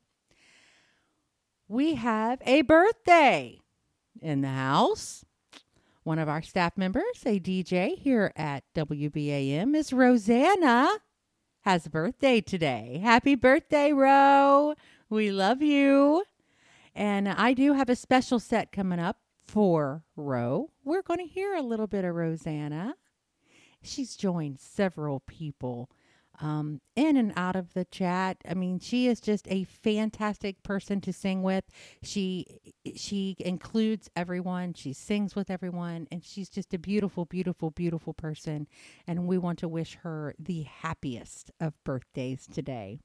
[1.68, 3.60] We have a birthday
[4.22, 5.24] in the house.
[6.02, 10.88] One of our staff members, a DJ here at WBAM, is Rosanna.
[11.62, 13.00] Has a birthday today.
[13.02, 14.74] Happy birthday, Ro.
[15.10, 16.24] We love you.
[16.94, 20.70] And I do have a special set coming up for Ro.
[20.84, 22.94] We're going to hear a little bit of Rosanna.
[23.82, 25.90] She's joined several people
[26.40, 28.38] um, in and out of the chat.
[28.48, 31.64] I mean, she is just a fantastic person to sing with.
[32.02, 32.46] She
[32.96, 34.74] she includes everyone.
[34.74, 38.68] She sings with everyone, and she's just a beautiful, beautiful, beautiful person.
[39.06, 43.00] And we want to wish her the happiest of birthdays today.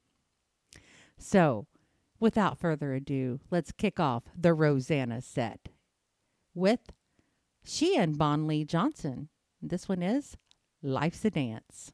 [1.17, 1.67] So,
[2.19, 5.69] without further ado, let's kick off the Rosanna set
[6.53, 6.91] with
[7.65, 9.29] she and Bon Lee Johnson.
[9.61, 10.35] This one is
[10.81, 11.93] Life's a Dance.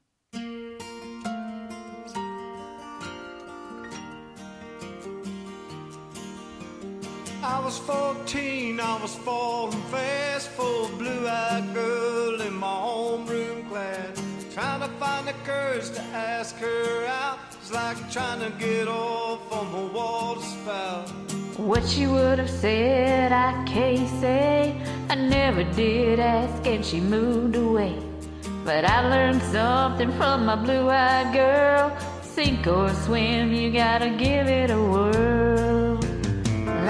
[7.52, 14.22] I was 14, I was falling fast for a blue-eyed girl in my homeroom class.
[14.54, 17.40] Trying to find the courage to ask her out.
[17.54, 21.10] It's like trying to get off on the water spout.
[21.58, 24.80] What she would have said, I can't say.
[25.10, 27.98] I never did ask, and she moved away.
[28.64, 31.98] But I learned something from my blue eyed girl.
[32.22, 35.79] Sink or swim, you gotta give it a whirl.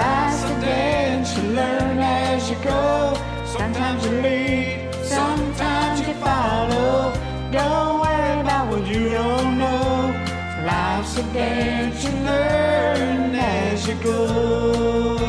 [0.00, 3.12] Life's a dance, you learn as you go.
[3.44, 7.12] Sometimes you lead, sometimes you follow.
[7.52, 10.14] Don't worry about what you don't know.
[10.64, 15.19] Life's a dance, you learn as you go.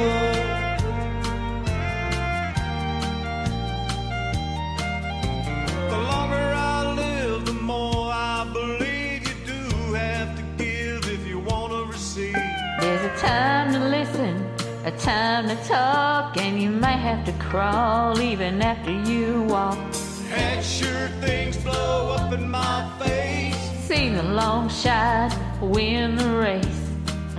[15.01, 19.77] time to talk, and you might have to crawl even after you walk.
[20.29, 23.55] Had sure things blow up in my face.
[23.87, 26.81] Seen the long shot, win the race.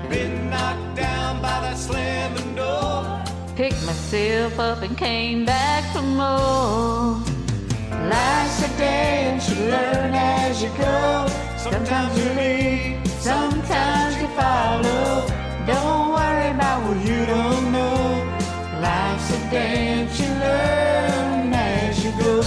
[0.08, 3.22] Been knocked down by that slamming door.
[3.54, 7.22] Picked myself up and came back for more.
[8.10, 11.28] Life's a dance you learn as you go.
[11.56, 15.28] Sometimes you lead, sometimes you follow.
[15.64, 16.11] Don't
[16.52, 18.80] right now, well, you don't know.
[18.80, 22.40] Life's a dance you learn as you go.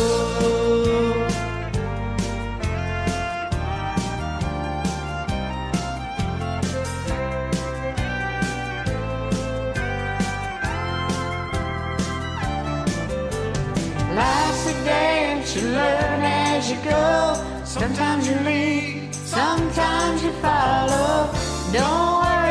[14.14, 17.64] Life's a dance you learn as you go.
[17.64, 21.32] Sometimes you lead, sometimes you follow.
[21.72, 22.45] Don't worry.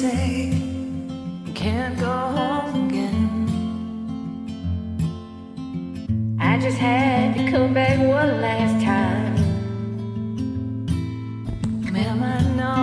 [0.00, 0.50] say
[1.46, 3.22] you can't go home again.
[6.40, 9.34] I just had to come back one last time.
[11.92, 12.82] Ma'am, I know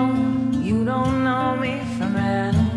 [0.61, 2.69] you don't know me from Adam.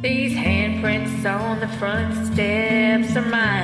[0.00, 3.57] These handprints on the front steps are mine.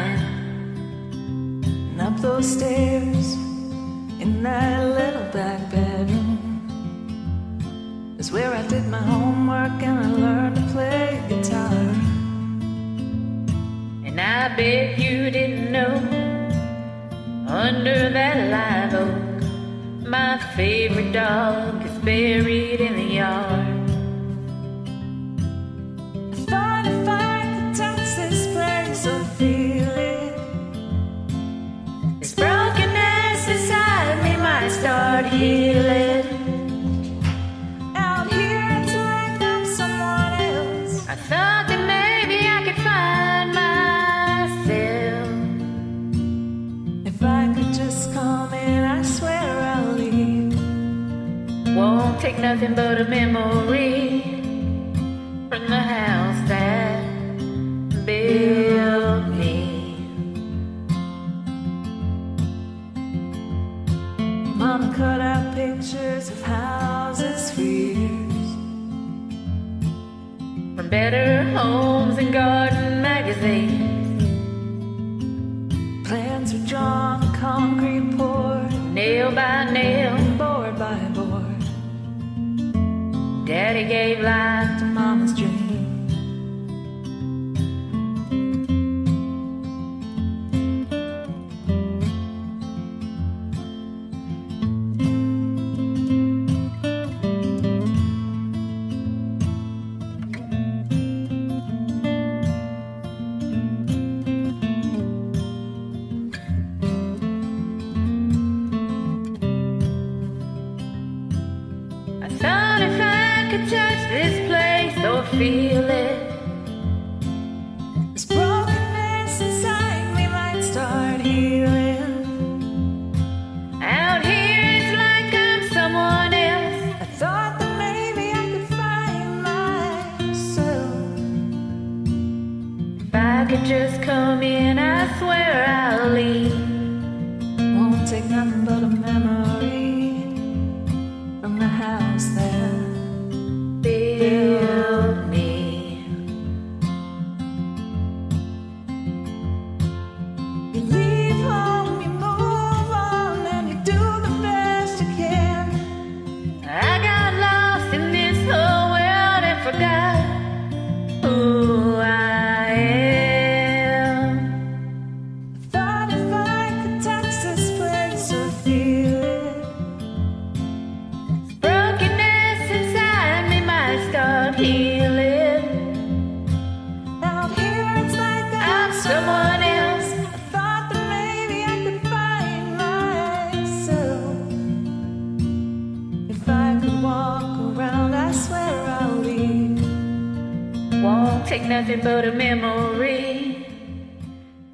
[191.55, 193.64] Ain't nothing but a memory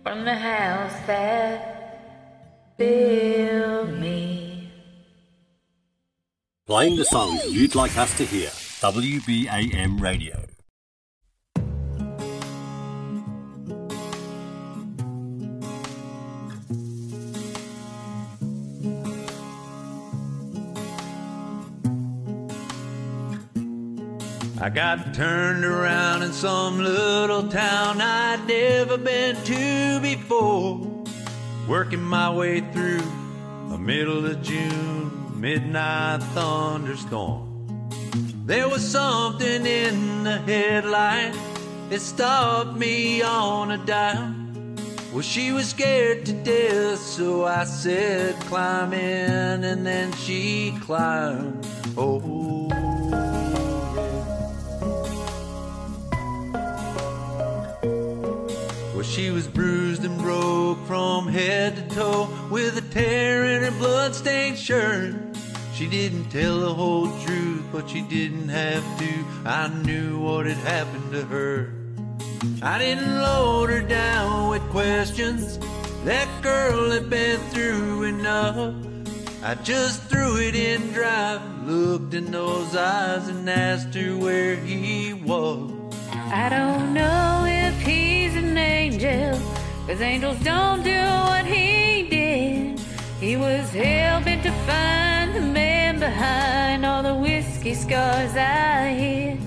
[0.03, 4.73] from the house that built me.
[6.67, 8.49] Playing the songs you'd like us to hear.
[8.81, 10.50] WBAM Radio.
[24.63, 30.87] I got turned around in some little town I'd never been to before.
[31.67, 33.01] Working my way through
[33.71, 37.49] the middle of June, midnight thunderstorm.
[38.45, 41.35] There was something in the headlight
[41.89, 44.77] that stopped me on a dime.
[45.11, 51.67] Well, she was scared to death, so I said, climb in, and then she climbed.
[51.97, 53.00] Oh,
[59.11, 64.57] she was bruised and broke from head to toe with a tear in her bloodstained
[64.57, 65.17] shirt.
[65.75, 69.25] She didn't tell the whole truth, but she didn't have to.
[69.45, 71.73] I knew what had happened to her.
[72.63, 75.59] I didn't load her down with questions.
[76.05, 78.75] That girl had been through enough.
[79.43, 85.15] I just threw it in drive, looked in those eyes, and asked her where he
[85.15, 85.73] was.
[86.13, 89.39] I don't know if he's an angel,
[89.87, 91.01] cause angels don't do
[91.31, 92.81] what he did.
[93.21, 99.39] He was hell bent to find the man behind all the whiskey scars I hid.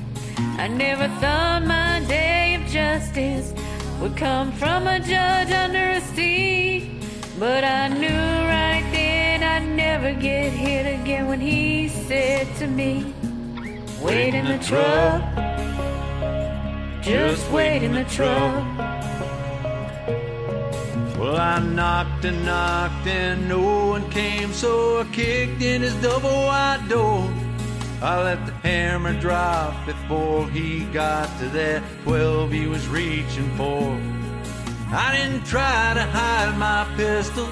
[0.59, 3.53] I never thought my day of justice
[3.99, 7.01] would come from a judge under a seat.
[7.39, 8.23] But I knew
[8.57, 13.13] right then I'd never get hit again when he said to me,
[14.01, 15.21] Wait in the truck.
[17.03, 18.82] Just wait in the truck.
[21.23, 26.29] Well, I knocked and knocked and no one came, so I kicked in his double
[26.29, 27.31] wide door.
[28.01, 33.97] I let the hammer drop before he got to that 12 he was reaching for.
[34.91, 37.47] I didn't try to hide my pistol.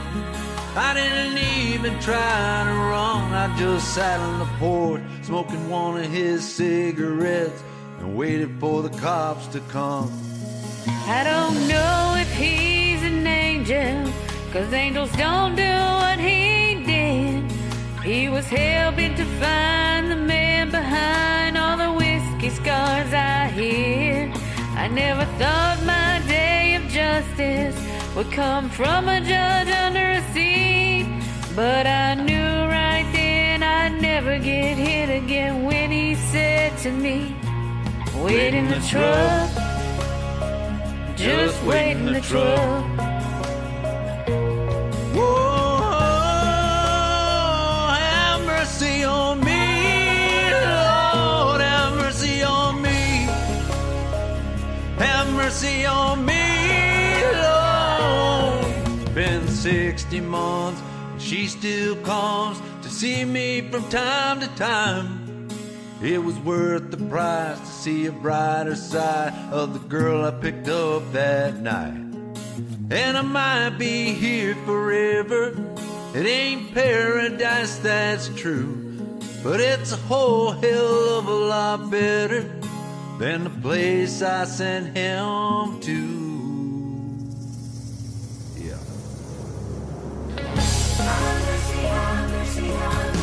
[0.76, 3.34] I didn't even try to run.
[3.34, 7.64] I just sat on the porch smoking one of his cigarettes
[8.00, 10.12] and waited for the cops to come.
[11.08, 12.81] I don't know if an
[13.72, 14.14] angel,
[14.52, 17.52] cause angels don't do what he did.
[18.04, 24.32] He was hell bent to find the man behind all the whiskey scars I hid.
[24.76, 27.78] I never thought my day of justice
[28.16, 31.08] would come from a judge under a seat.
[31.56, 37.36] But I knew right then I'd never get hit again when he said to me,
[38.16, 39.50] Wait in the truck.
[41.16, 43.11] Just wait in the truck.
[55.52, 59.14] Mercy on me, Lord.
[59.14, 65.50] Been 60 months, and she still comes to see me from time to time.
[66.02, 70.70] It was worth the price to see a brighter side of the girl I picked
[70.70, 72.00] up that night.
[72.90, 75.54] And I might be here forever.
[76.16, 79.20] It ain't paradise, that's true.
[79.44, 82.62] But it's a whole hell of a lot better
[83.22, 85.98] than the place I sent him to.
[88.58, 88.82] Yeah.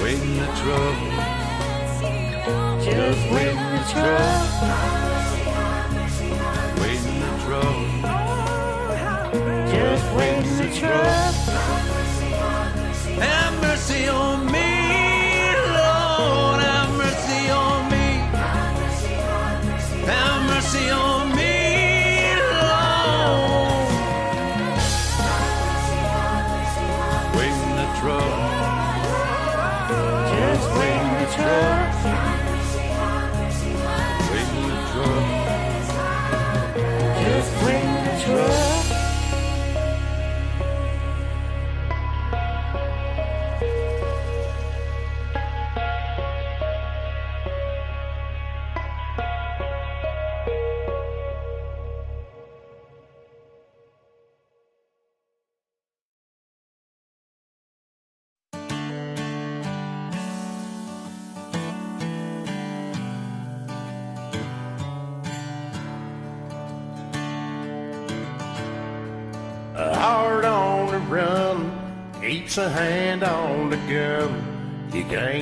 [0.01, 0.99] Wait the truck.
[2.85, 4.47] Just wait in the truck.
[6.79, 7.79] Wait in the truck.
[9.73, 11.35] Just wait in the truck.
[13.19, 14.28] Have mercy on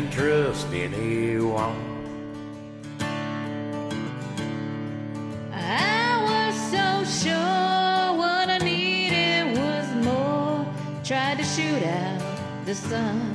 [0.07, 1.77] can't trust anyone.
[5.53, 10.67] I was so sure what I needed was more.
[11.05, 13.33] Tried to shoot out the sun.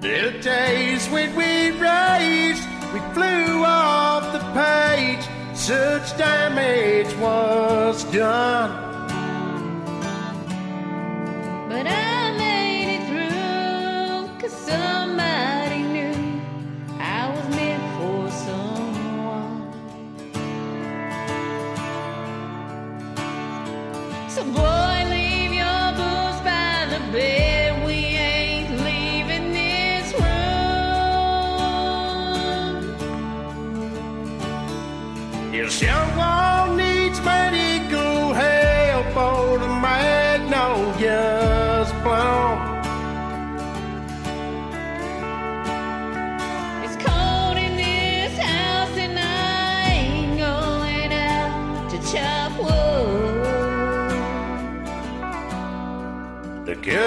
[0.00, 5.26] The days when we raced, we flew off the page.
[5.54, 8.85] Such damage was done.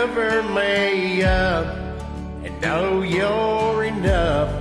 [0.09, 1.67] Cover me up
[2.43, 4.51] and know you're enough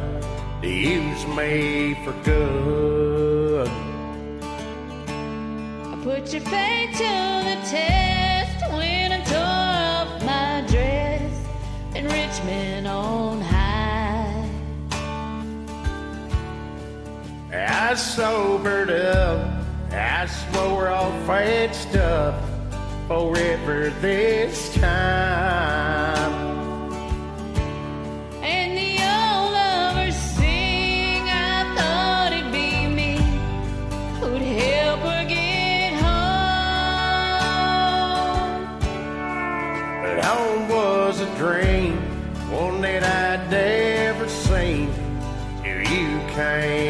[0.61, 3.69] to use me for good.
[5.87, 7.15] I put your faith to
[7.49, 11.33] the test when I tore off my dress
[11.95, 14.51] in Richmond on high.
[17.53, 22.35] I sobered up, I swore off bad stuff
[23.09, 26.33] forever this time.
[28.43, 33.17] And the old lovers sing, I thought it'd be me
[34.21, 36.39] who'd help her get home.
[40.03, 41.97] But home was a dream,
[42.51, 44.93] one that I'd never seen
[45.63, 46.88] till you came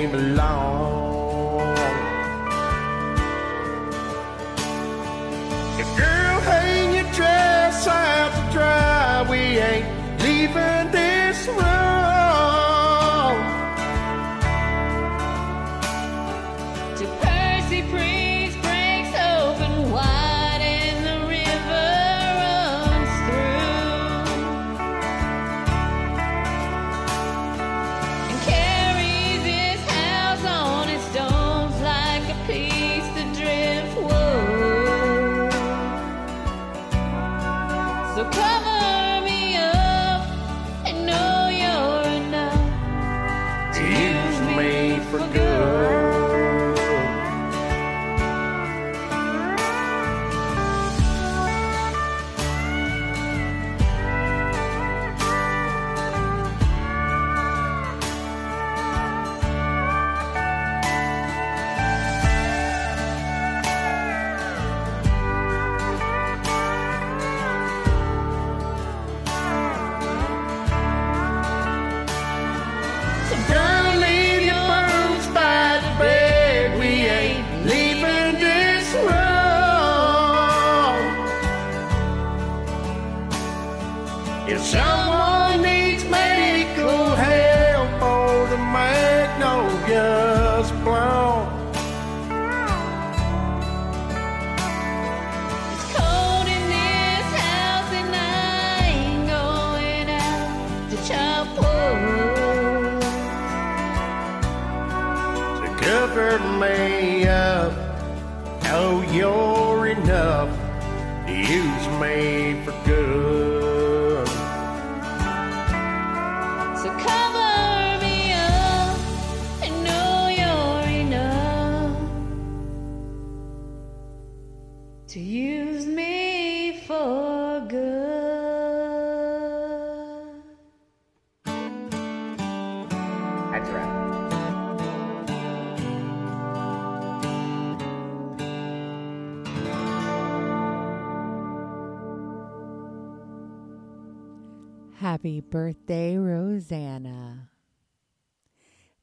[145.50, 147.48] birthday, Rosanna.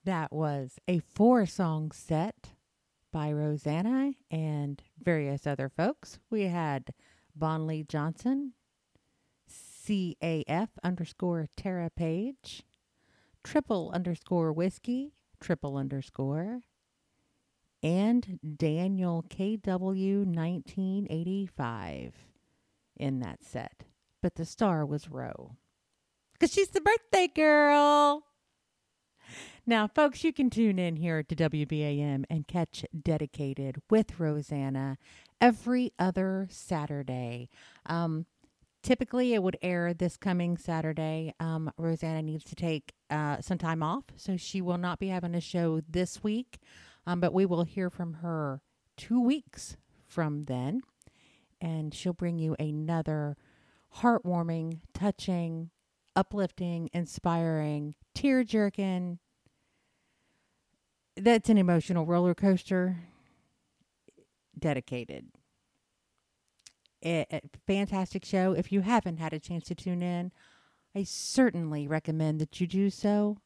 [0.04, 2.52] That was a four song set
[3.12, 6.20] by Rosanna and various other folks.
[6.30, 6.94] We had
[7.38, 8.54] Bonley Johnson,
[9.50, 12.64] CAF underscore Tara Page,
[13.44, 16.62] triple underscore whiskey, triple underscore,
[17.82, 22.14] and Daniel KW 1985.
[22.98, 23.84] in that set,
[24.22, 25.58] but the star was Ro.
[26.46, 28.22] Because she's the birthday girl.
[29.66, 35.00] Now, folks, you can tune in here to WBAM and catch Dedicated with Rosanna
[35.42, 37.50] every other Saturday.
[37.88, 38.28] Um,
[38.84, 41.34] typically, it would air this coming Saturday.
[41.40, 45.34] Um, Rosanna needs to take uh, some time off, so she will not be having
[45.34, 46.60] a show this week,
[47.08, 48.62] um, but we will hear from her
[48.98, 50.82] two weeks from then,
[51.60, 53.36] and she'll bring you another
[53.96, 55.72] heartwarming, touching,
[56.16, 59.20] uplifting, inspiring, tear jerking.
[61.18, 62.98] That's an emotional roller coaster.
[64.58, 65.28] Dedicated.
[67.04, 68.54] A, fantastic show.
[68.54, 70.32] If you haven't had a chance to tune in,
[70.96, 73.38] I certainly recommend that you do so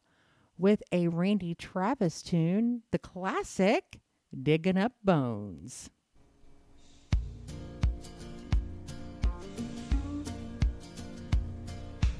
[0.62, 4.00] with a Randy Travis tune, the classic
[4.44, 5.90] Digging Up Bones.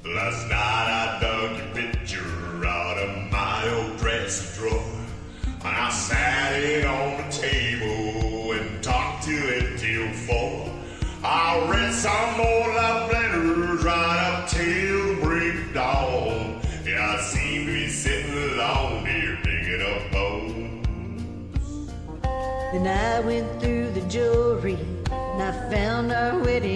[0.04, 4.84] Last night I dug your picture out of my old dresser drawer.
[5.64, 10.68] And I sat it on the table and talked to it till four.
[11.24, 12.81] I read some more
[22.84, 24.80] Then I went through the jewelry
[25.12, 26.71] and I found our wedding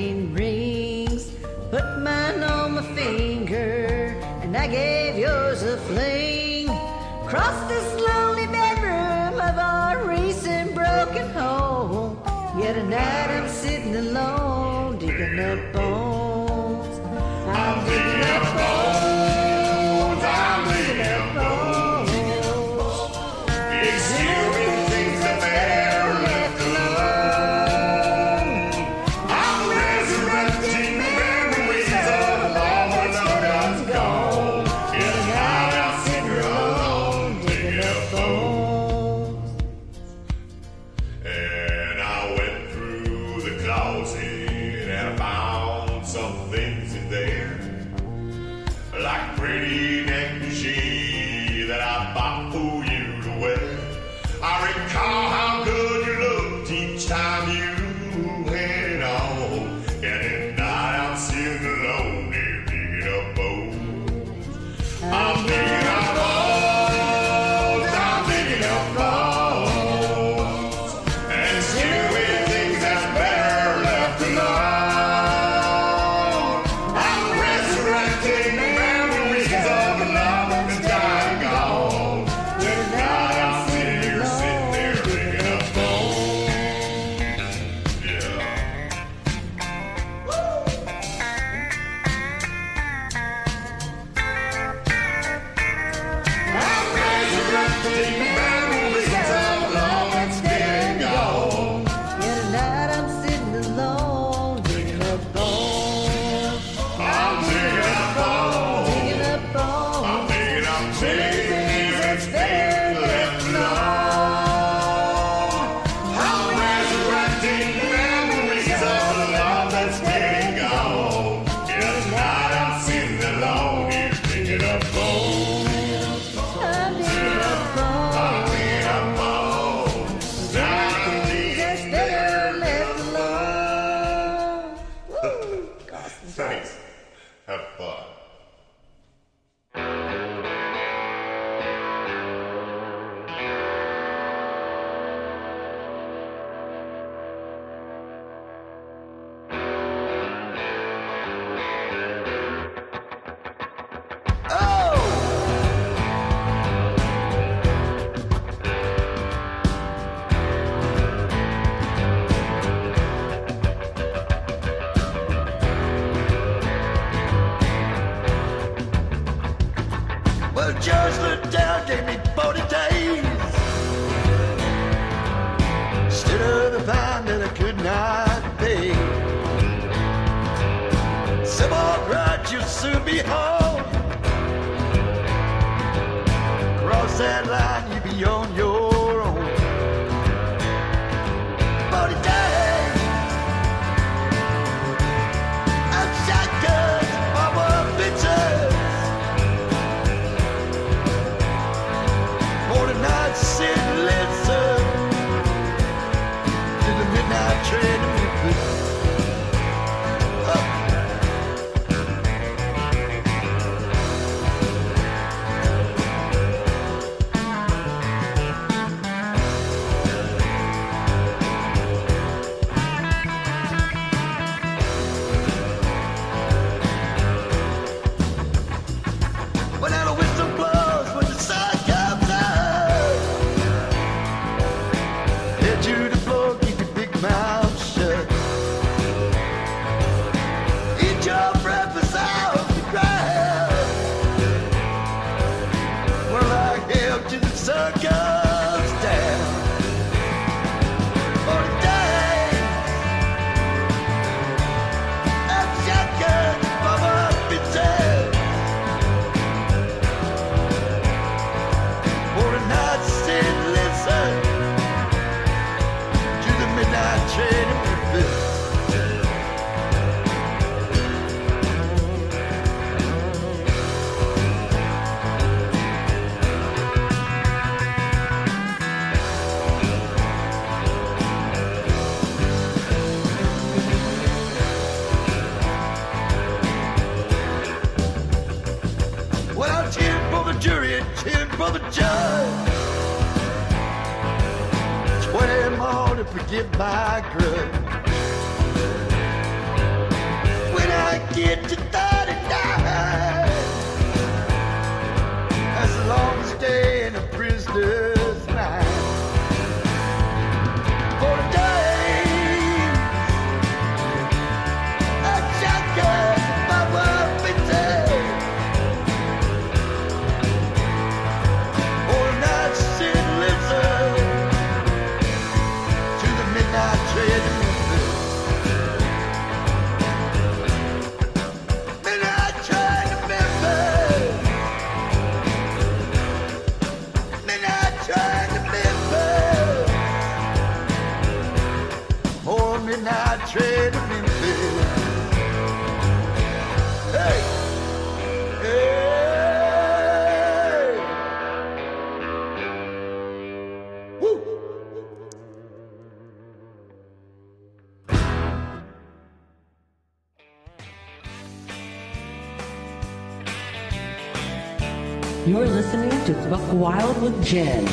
[366.76, 367.86] Wild with Jen,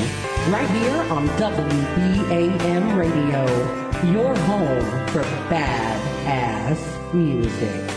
[0.51, 7.92] right here on WBAM Radio, your home for bad-ass music.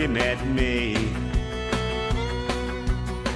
[0.00, 0.96] looking at me.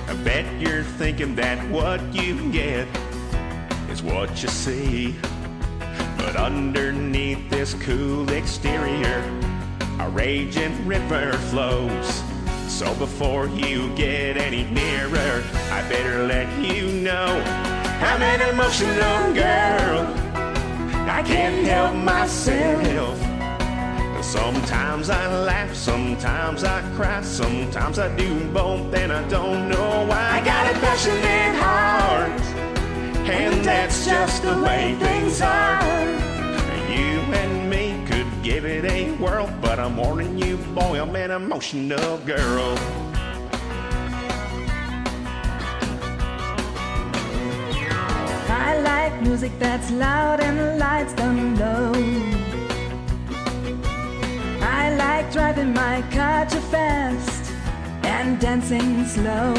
[0.08, 2.88] I bet you're thinking that what you get
[3.90, 5.14] is what you see.
[6.16, 9.18] But underneath this cool exterior,
[10.00, 12.22] a raging river flows.
[12.66, 17.42] So before you get any nearer, I better let you know
[18.00, 20.06] I'm an emotional girl.
[21.10, 23.23] I can't help myself.
[24.34, 30.40] Sometimes I laugh, sometimes I cry, sometimes I do both, and I don't know why.
[30.40, 32.40] I got a passionate heart,
[33.30, 35.80] and that's just the way things are.
[35.80, 41.14] And you and me could give it a whirl, but I'm warning you, boy, I'm
[41.14, 42.76] an emotional girl.
[48.50, 52.53] I like music that's loud and the lights down low.
[55.34, 57.52] Driving my car too fast
[58.04, 59.52] and dancing slow.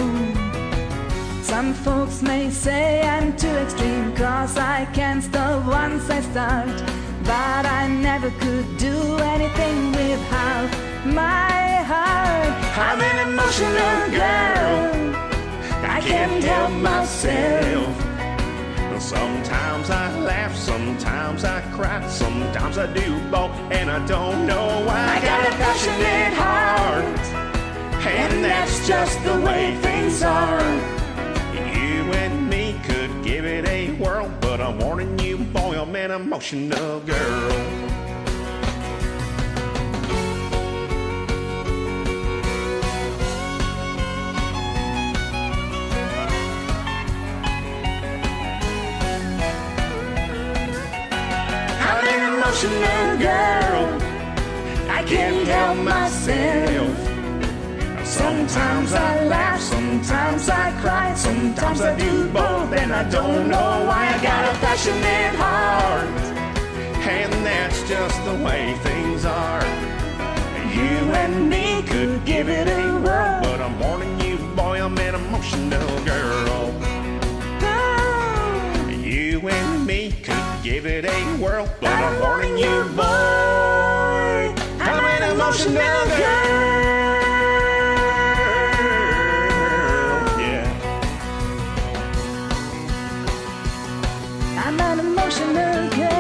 [1.42, 6.82] Some folks may say I'm too extreme cause I can't stop once I start.
[7.26, 10.70] But I never could do anything without
[11.04, 12.56] my heart.
[12.78, 15.16] I'm an emotional girl.
[15.84, 18.05] I can't help myself.
[19.16, 25.18] Sometimes I laugh, sometimes I cry, sometimes I do both, and I don't know why.
[25.18, 27.20] I got a passionate heart,
[28.06, 30.62] and that's just the way things are.
[31.54, 36.12] You and me could give it a whirl, but I'm warning you, boy, I'm an
[36.12, 37.52] emotional girl.
[52.46, 54.02] Emotional girl.
[54.88, 56.96] I can't help myself.
[58.06, 64.14] Sometimes I laugh, sometimes I cry, sometimes I do both, and I don't know why
[64.16, 66.08] I got a passionate heart.
[67.18, 69.66] And that's just the way things are.
[70.78, 75.16] You and me could give it a whirl, but I'm warning you, boy, I'm an
[75.16, 76.74] emotional girl.
[79.02, 83.04] You and me could give it a whirl, but I'm warning you, boy,
[84.82, 86.56] I'm an emotional girl.
[90.42, 90.66] Yeah.
[94.66, 96.16] I'm an emotional girl.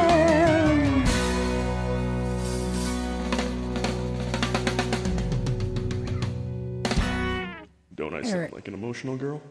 [7.96, 8.30] Don't I Eric.
[8.30, 9.42] sound like an emotional girl?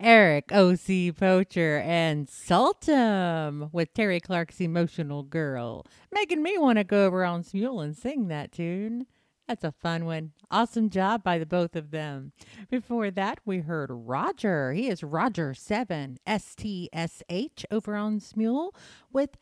[0.00, 1.12] Eric O.C.
[1.12, 7.42] Poacher and Sultum with Terri Clark's Emotional Girl, making me want to go over on
[7.42, 9.06] Smule and sing that tune.
[9.48, 10.32] That's a fun one.
[10.50, 12.32] Awesome job by the both of them.
[12.70, 14.72] Before that, we heard Roger.
[14.74, 18.72] He is Roger7 S T S H over on Smule
[19.10, 19.38] with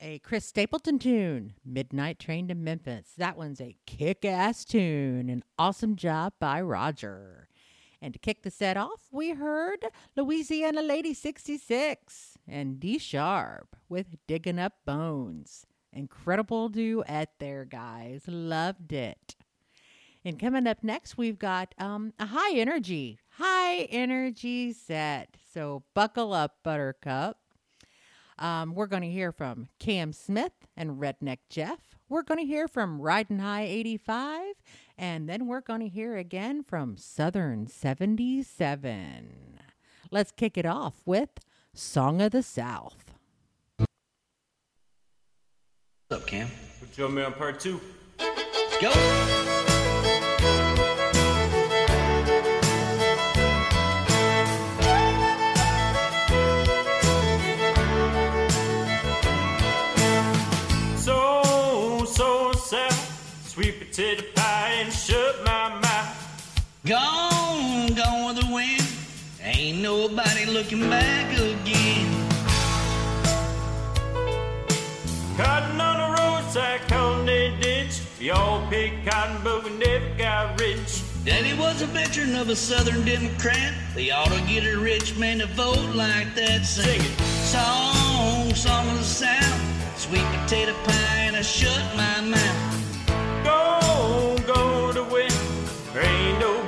[0.00, 3.08] a Chris Stapleton tune, Midnight Train to Memphis.
[3.18, 5.28] That one's a kick ass tune.
[5.28, 7.48] An awesome job by Roger.
[8.02, 9.86] And to kick the set off, we heard
[10.16, 15.66] Louisiana Lady 66 and D Sharp with Digging Up Bones.
[15.92, 18.22] Incredible duet there, guys.
[18.26, 19.36] Loved it.
[20.24, 25.36] And coming up next, we've got um, a high energy, high energy set.
[25.52, 27.38] So buckle up, Buttercup.
[28.38, 31.78] Um, we're going to hear from Cam Smith and Redneck Jeff.
[32.08, 34.54] We're going to hear from Riding High 85.
[35.00, 39.58] And then we're going to hear again from Southern 77.
[40.10, 41.30] Let's kick it off with
[41.72, 43.14] Song of the South.
[46.08, 46.48] What's up, Cam?
[46.94, 47.80] Join me on part two.
[48.18, 48.92] Let's go.
[60.98, 63.80] So, so south, sweet
[66.90, 68.82] Gone, gone with the wind.
[69.44, 72.28] Ain't nobody looking back again.
[75.36, 78.00] Cotton on the roadside, cotton they ditch.
[78.18, 81.04] We all picked cotton, but we never got rich.
[81.24, 83.72] Daddy was a veteran of a Southern Democrat.
[83.94, 86.66] They ought to get a rich man to vote like that.
[86.66, 87.20] Sing it.
[87.46, 89.96] Song, song of the South.
[89.96, 93.44] Sweet potato pie and I shut my mouth.
[93.44, 95.30] Go, go to win.
[95.94, 96.59] Ain't nobody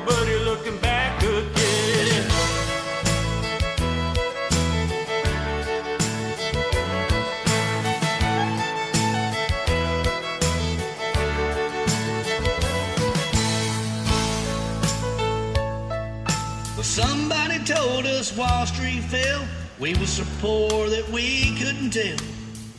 [18.36, 19.44] Wall Street fell,
[19.78, 22.16] we was so poor that we couldn't tell.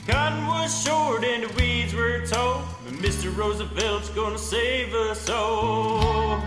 [0.08, 3.36] Cotton was short and the weeds were tall, but Mr.
[3.36, 6.42] Roosevelt's gonna save us all.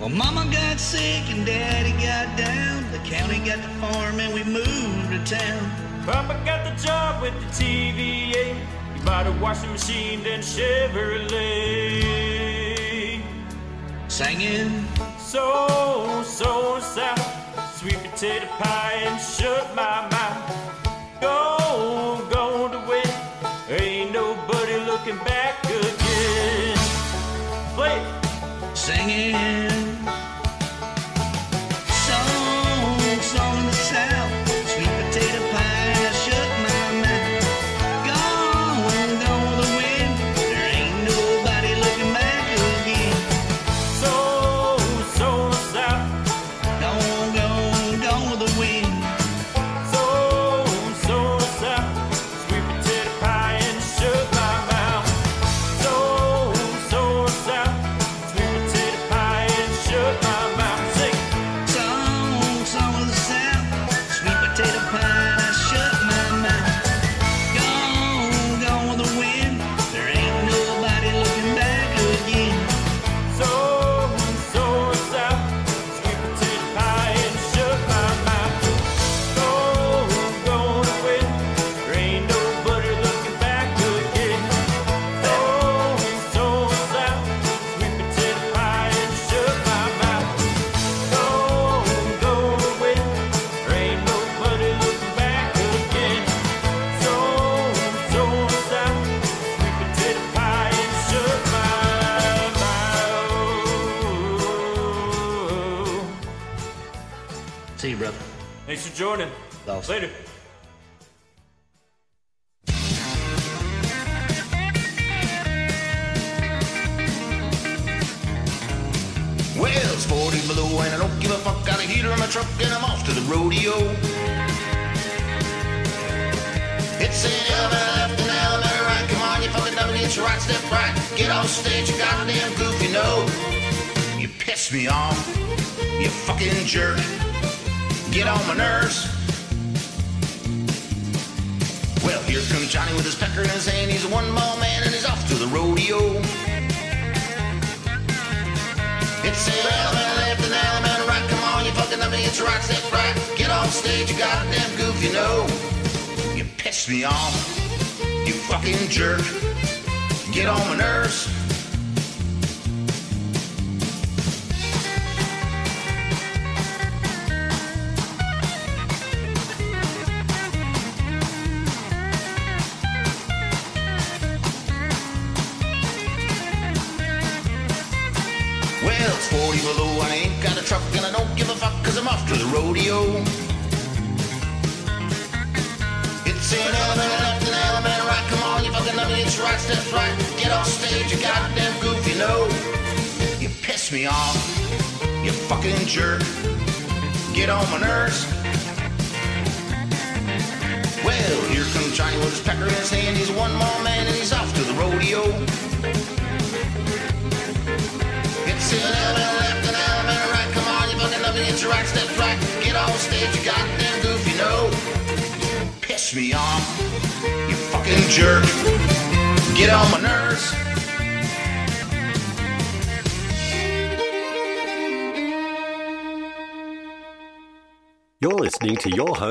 [0.00, 2.90] Well, Mama got sick and Daddy got down.
[2.90, 5.70] The county got the farm and we moved to town.
[6.04, 8.56] Papa got the job with the TVA.
[8.94, 11.82] He bought a washing machine, then Chevrolet
[14.12, 14.84] singing.
[15.18, 17.18] So, so sad.
[17.76, 21.20] sweet potato pie and shut my mouth.
[21.22, 22.21] Go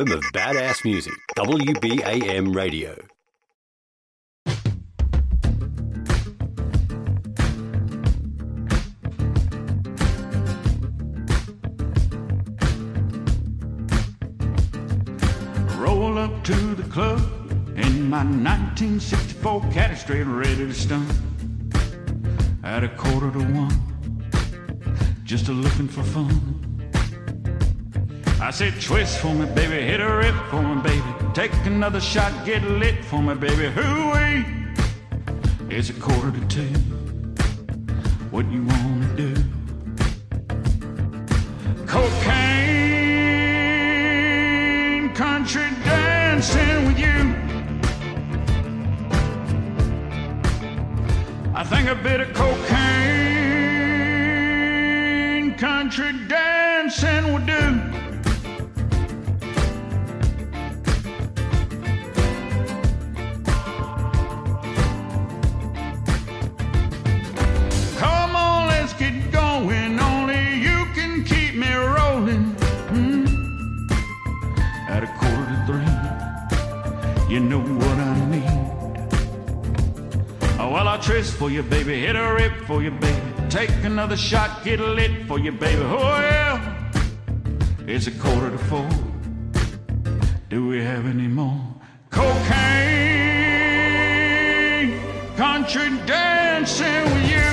[0.01, 3.00] home of badass music, WBAM Radio.
[28.81, 29.79] Twist for me, baby.
[29.85, 31.03] Hit a rip for me, baby.
[31.35, 32.33] Take another shot.
[32.45, 33.69] Get lit for me, baby.
[33.69, 34.43] Hooey!
[35.69, 36.73] It's a quarter to two.
[38.31, 38.80] What you want?
[77.31, 78.43] You know what I mean.
[80.59, 82.01] Oh, well, I'll tryst for you, baby.
[82.01, 83.21] Hit a rip for you, baby.
[83.49, 85.81] Take another shot, get lit for you, baby.
[85.81, 86.91] Oh, yeah.
[87.87, 88.89] It's a quarter to four.
[90.49, 91.61] Do we have any more?
[92.09, 92.41] Cocaine,
[95.37, 97.49] country dancing with you.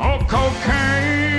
[0.00, 1.33] Oh, cocaine,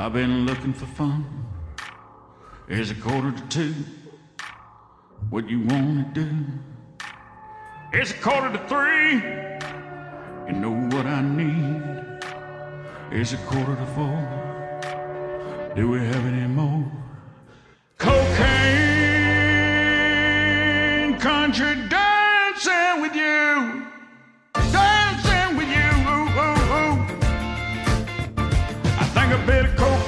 [0.00, 1.26] I've been looking for fun.
[2.68, 3.74] It's a quarter to two.
[5.28, 6.26] What you wanna do?
[7.92, 9.16] It's a quarter to three.
[10.46, 11.82] You know what I need.
[13.12, 15.72] It's a quarter to four.
[15.76, 16.90] Do we have any more?
[17.98, 18.30] Cocaine,
[21.18, 23.89] country dancing with you.
[29.50, 29.99] I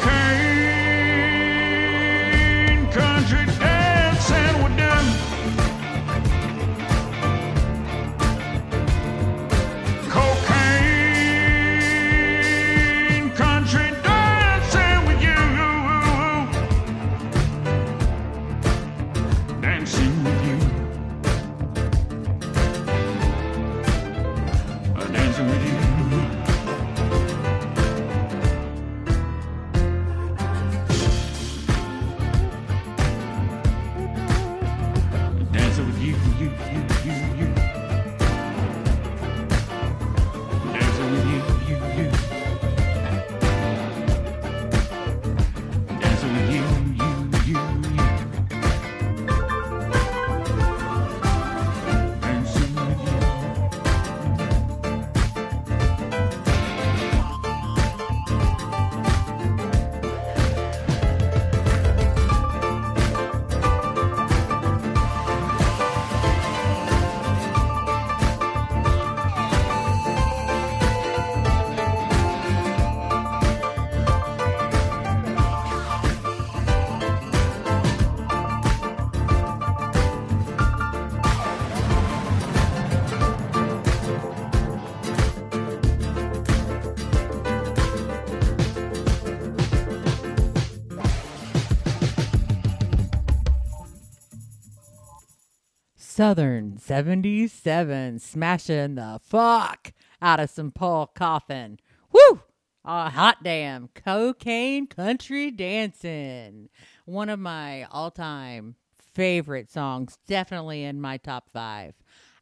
[96.22, 99.92] Southern 77 smashing the fuck
[100.22, 101.80] out of some Paul Cauthen.
[102.12, 102.42] Woo!
[102.84, 103.88] Oh, hot damn.
[103.88, 106.68] Cocaine country dancing.
[107.06, 108.76] One of my all time
[109.12, 110.16] favorite songs.
[110.28, 111.94] Definitely in my top five.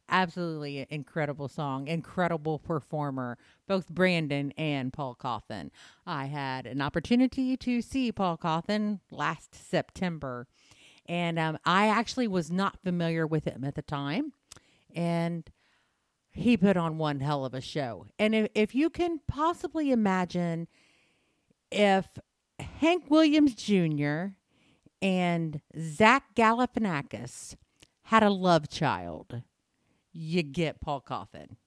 [0.07, 1.87] Absolutely incredible song.
[1.87, 3.39] Incredible performer.
[3.67, 5.71] Both Brandon and Paul Cauthen.
[6.05, 10.45] I had an opportunity to see Paul Cauthen last September.
[11.11, 14.31] And um, I actually was not familiar with him at the time.
[14.95, 15.43] And
[16.31, 18.05] he put on one hell of a show.
[18.17, 20.69] And if, if you can possibly imagine
[21.69, 22.07] if
[22.59, 24.27] Hank Williams Jr.
[25.01, 27.57] and Zach Galifianakis
[28.03, 29.41] had a love child,
[30.13, 31.57] you get Paul Cauthen.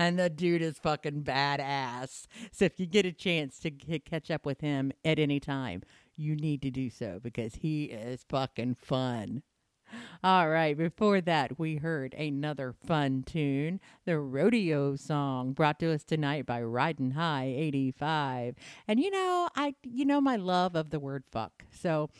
[0.00, 2.26] And the dude is fucking badass.
[2.50, 5.82] So if you get a chance to catch up with him at any time,
[6.16, 9.42] you need to do so because he is fucking fun.
[10.22, 16.04] All right, before that, we heard another fun tune, the rodeo song brought to us
[16.04, 18.54] tonight by Riding High 85.
[18.86, 21.64] And you know, I you know my love of the word fuck.
[21.72, 22.10] So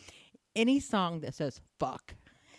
[0.57, 2.15] any song that says fuck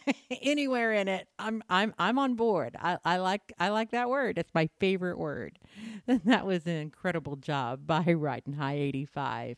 [0.42, 2.76] anywhere in it, I'm I'm I'm on board.
[2.80, 4.38] I, I like I like that word.
[4.38, 5.60] It's my favorite word.
[6.08, 9.58] that was an incredible job by Riding High 85.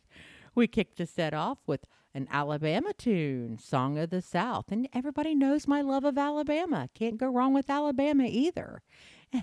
[0.56, 4.66] We kicked the set off with an Alabama tune, Song of the South.
[4.72, 6.90] And everybody knows my love of Alabama.
[6.94, 8.82] Can't go wrong with Alabama either.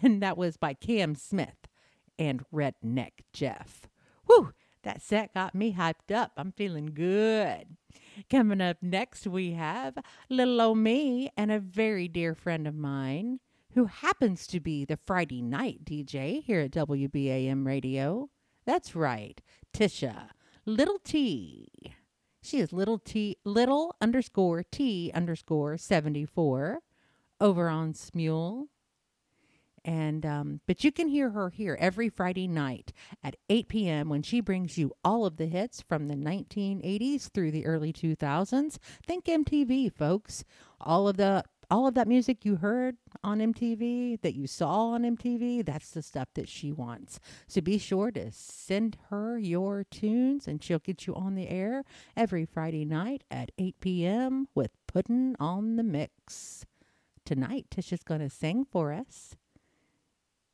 [0.03, 1.67] And that was by Cam Smith
[2.17, 3.89] and Redneck Jeff.
[4.27, 4.53] Whew,
[4.85, 6.31] that set got me hyped up.
[6.37, 7.77] I'm feeling good.
[8.31, 13.41] Coming up next, we have Little O Me and a very dear friend of mine
[13.75, 18.31] who happens to be the Friday night DJ here at WBAM Radio.
[18.65, 19.41] That's right,
[19.73, 20.29] Tisha,
[20.71, 21.67] Little T.
[22.41, 26.79] She is little T, little underscore T underscore 74
[27.41, 28.69] over on Smule.
[29.85, 32.93] And um, but you can hear her here every Friday night
[33.25, 34.09] at 8 p.m.
[34.09, 38.79] when she brings you all of the hits from the 1980s through the early 2000s.
[39.05, 40.45] Think MTV, folks.
[40.81, 45.03] All of the all of that music you heard on MTV, that you saw on
[45.03, 47.21] MTV, that's the stuff that she wants.
[47.47, 51.85] So be sure to send her your tunes and she'll get you on the air
[52.17, 54.49] every Friday night at 8 p.m.
[54.55, 56.67] with Puddin' on the Mix.
[57.25, 59.37] Tonight, Tisha's going to sing for us,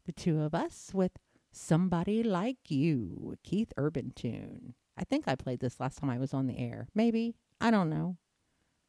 [0.05, 1.13] the two of us, with
[1.51, 4.75] Somebody Like You, Keith Urban tune.
[4.99, 6.89] I think I played this last time I was on the air.
[6.95, 7.35] Maybe.
[7.61, 8.17] I don't know.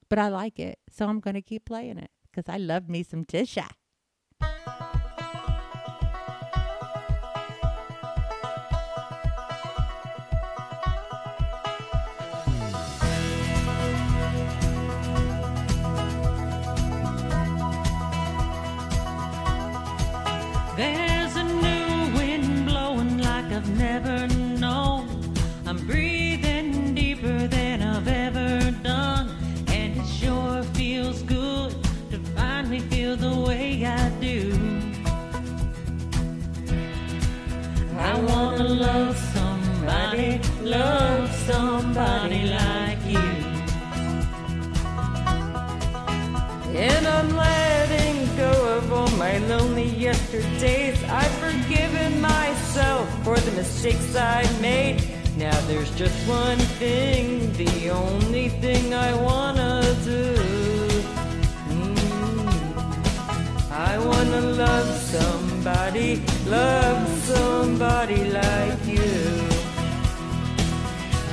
[0.09, 3.01] But I like it, so I'm going to keep playing it because I love me
[3.01, 3.67] some Tisha.
[41.47, 43.27] Somebody like you.
[46.75, 51.01] And I'm letting go of all my lonely yesterdays.
[51.05, 55.01] I've forgiven myself for the mistakes I made.
[55.37, 60.23] Now there's just one thing, the only thing I wanna do.
[61.71, 61.97] Mm.
[63.71, 68.86] I wanna love somebody, love somebody like.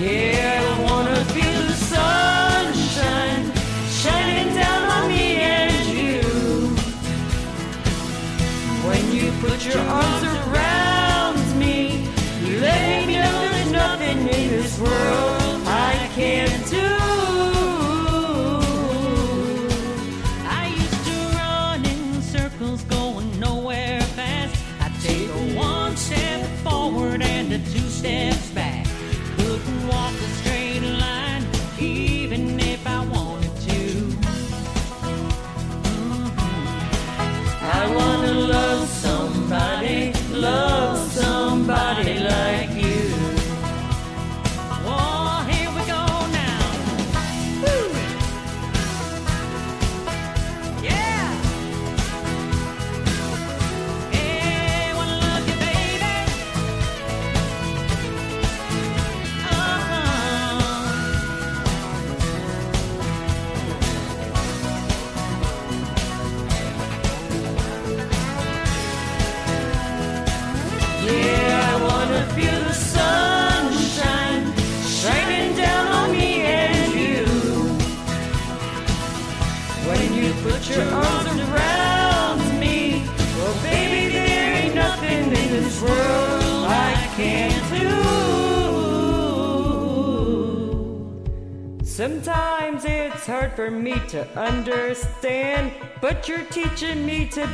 [0.00, 3.52] Yeah, I wanna feel the sunshine
[3.88, 6.20] shining down on me and you.
[8.88, 12.08] When you put your arms around me,
[12.44, 16.90] you let me know there's nothing in this world I can't do.
[20.44, 24.56] I used to run in circles going nowhere fast.
[24.80, 28.33] I take one step forward and a two steps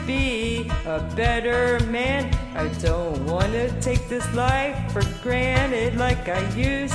[0.06, 2.34] be a better man.
[2.54, 6.94] I don't wanna take this life for granted like I used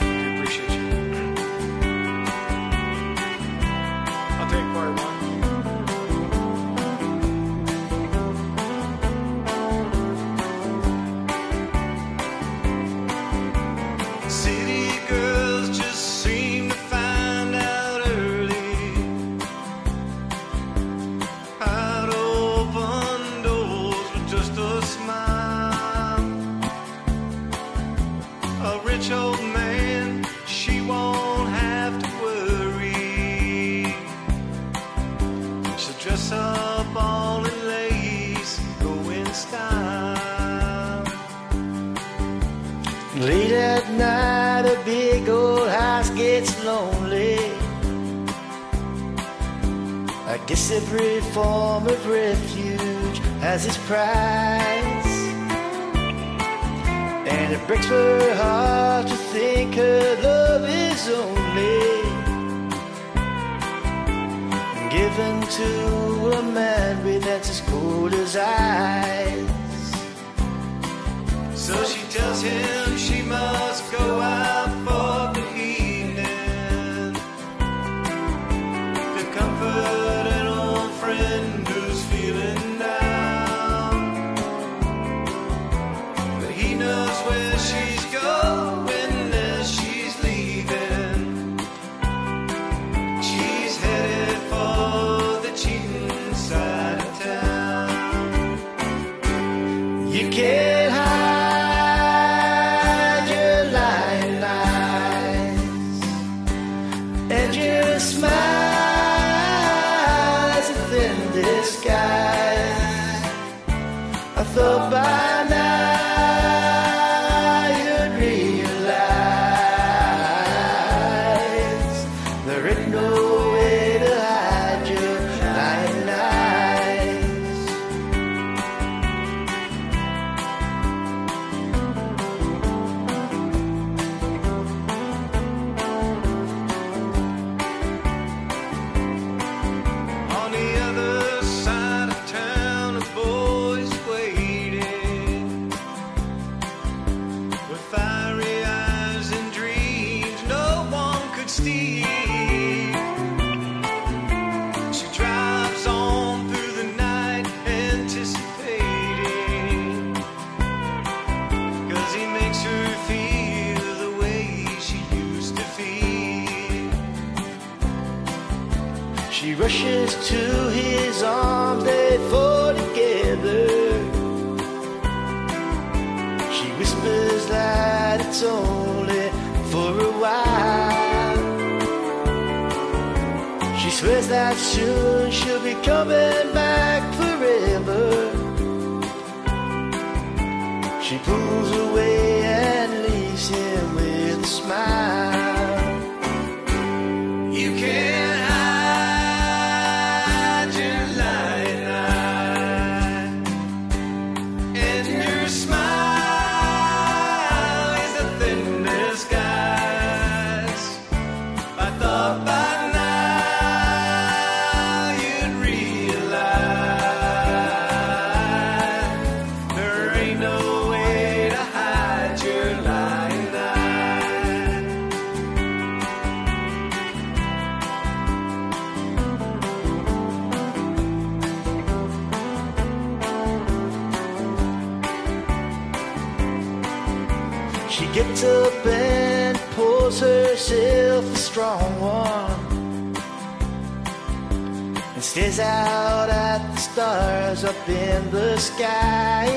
[245.51, 249.47] gaze out at the stars up in the sky.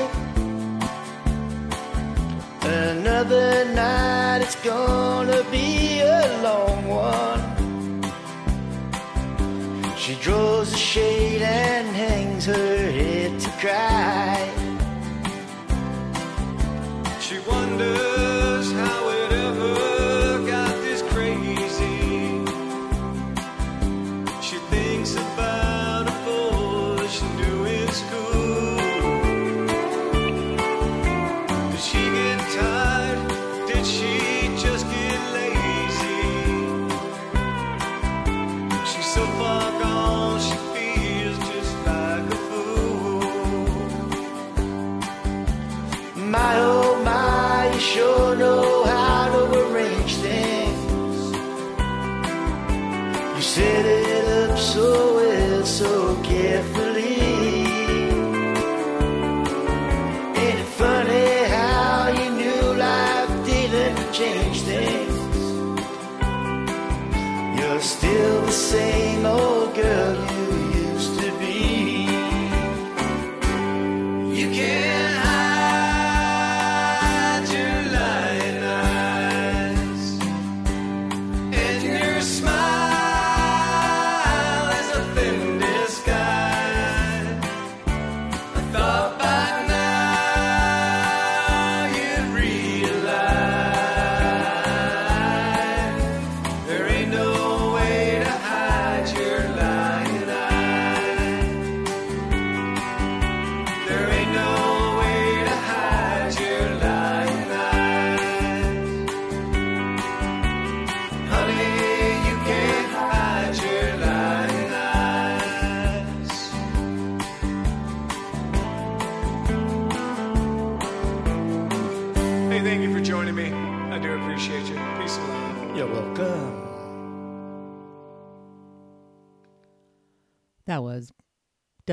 [2.61, 7.43] Another night, it's gonna be a long one.
[9.97, 14.24] She draws a shade and hangs her head to cry.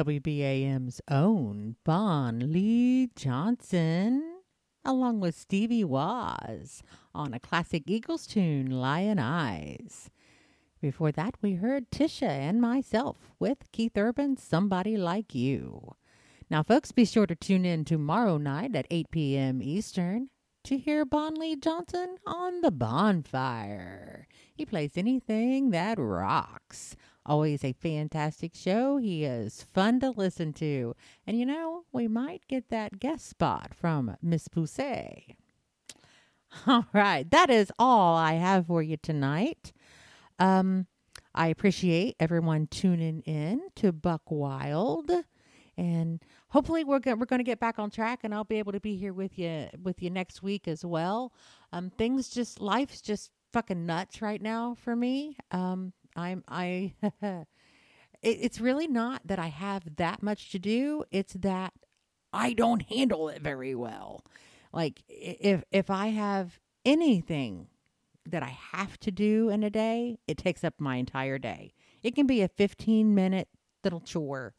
[0.03, 4.41] WBAM's own Bon Lee Johnson,
[4.85, 6.83] along with Stevie Waz
[7.15, 10.11] on a classic Eagles tune, Lyin' Eyes.
[10.81, 15.95] Before that, we heard Tisha and myself with Keith Urban's Somebody Like You.
[16.51, 19.63] Now, folks, be sure to tune in tomorrow night at 8 p.m.
[19.63, 20.31] Eastern
[20.65, 24.27] to hear Bon Lee Johnson on the bonfire.
[24.53, 26.97] He plays anything that rocks.
[27.25, 28.97] Always a fantastic show.
[28.97, 30.97] He is fun to listen to.
[31.27, 35.37] And you know, we might get that guest spot from Miss Poussey.
[36.67, 39.73] All right, that is all I have for you tonight.
[40.39, 40.87] Um,
[41.35, 45.11] I appreciate everyone tuning in to Buck Wild,
[45.79, 48.73] and hopefully we're go- we're going to get back on track, and I'll be able
[48.73, 51.33] to be here with you with you next week as well.
[51.73, 55.37] Um, things just life's just fucking nuts right now for me.
[55.53, 56.95] Um, I'm I.
[57.23, 57.47] it,
[58.23, 61.05] it's really not that I have that much to do.
[61.11, 61.73] It's that
[62.33, 64.25] I don't handle it very well.
[64.73, 67.69] Like if if I have anything
[68.27, 71.75] that I have to do in a day, it takes up my entire day.
[72.03, 73.49] It can be a 15 minute
[73.85, 74.55] little chore,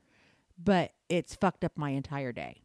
[0.62, 2.62] but it's fucked up my entire day.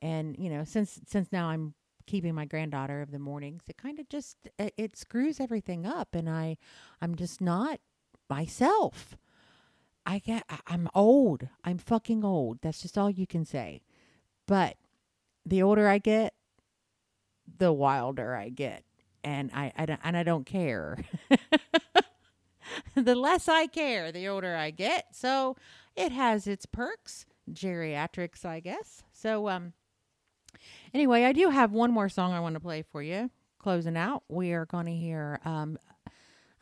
[0.00, 1.74] And you know, since since now I'm
[2.06, 6.14] keeping my granddaughter of the mornings, it kind of just it, it screws everything up
[6.14, 6.56] and I
[7.00, 7.80] I'm just not
[8.28, 9.16] myself.
[10.04, 11.48] I get I'm old.
[11.64, 12.58] I'm fucking old.
[12.62, 13.82] That's just all you can say.
[14.46, 14.76] But
[15.44, 16.34] the older I get,
[17.58, 18.84] the wilder I get.
[19.24, 20.98] And I, I don't, and I don't care.
[22.94, 25.06] the less I care, the older I get.
[25.12, 25.56] So
[25.96, 29.02] it has its perks, geriatrics, I guess.
[29.12, 29.72] So um
[30.94, 33.30] anyway, I do have one more song I want to play for you.
[33.58, 35.78] Closing out, we are going to hear um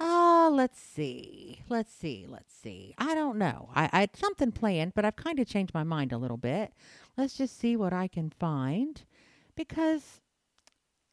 [0.01, 1.63] Oh, let's see.
[1.69, 2.27] Let's see.
[2.29, 2.95] Let's see.
[2.99, 3.71] I don't know.
[3.75, 6.73] I, I had something planned, but I've kind of changed my mind a little bit.
[7.17, 9.03] Let's just see what I can find
[9.55, 10.21] because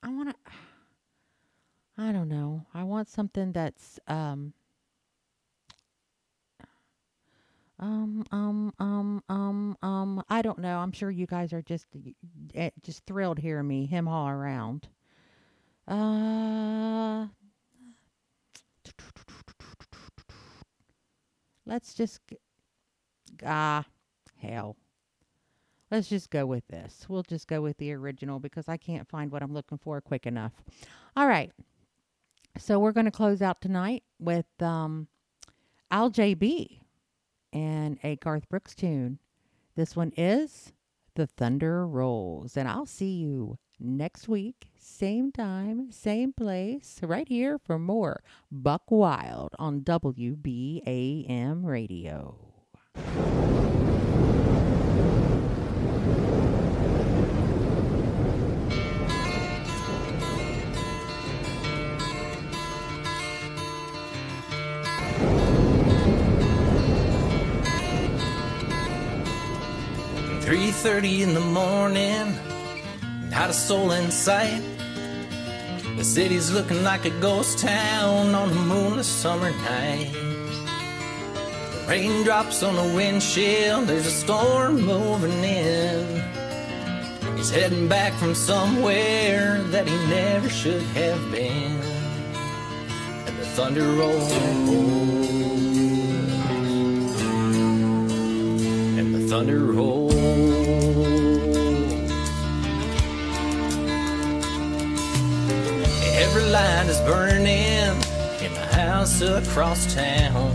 [0.04, 0.36] I want to.
[1.98, 2.66] I don't know.
[2.74, 4.54] I want something that's um
[7.80, 10.80] um um um um um I don't know.
[10.80, 11.86] I'm sure you guys are just
[12.56, 14.88] eh, just thrilled hearing me him all around.
[15.88, 17.28] Uh
[21.66, 22.22] let's just
[23.46, 23.86] ah
[24.38, 24.76] hell.
[25.90, 27.06] Let's just go with this.
[27.10, 30.26] We'll just go with the original because i can't find what i'm looking for quick
[30.26, 30.54] enough.
[31.16, 31.52] All right.
[32.58, 35.08] So we're going to close out tonight with um
[35.90, 36.80] al jb
[37.54, 39.20] and a garth brooks tune.
[39.76, 40.74] This one is
[41.16, 47.58] the thunder rolls and i'll see you next week same time same place right here
[47.58, 48.22] for more
[48.52, 52.38] buck wild on wbam radio.
[70.42, 72.36] Three thirty in the morning,
[73.32, 74.62] not a soul in sight.
[75.96, 80.12] The city's looking like a ghost town on a moonless summer night.
[80.12, 86.24] The raindrops on the windshield, there's a storm moving in.
[87.38, 91.80] He's heading back from somewhere that he never should have been.
[93.28, 94.32] And the thunder rolls.
[99.00, 100.11] And the thunder rolls.
[107.06, 107.96] Burning
[108.42, 110.54] in the house across town.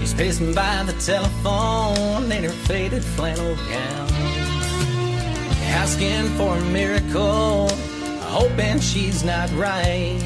[0.00, 4.08] She's pacing by the telephone in her faded flannel gown.
[5.74, 7.68] Asking for a miracle,
[8.20, 10.20] hoping she's not right.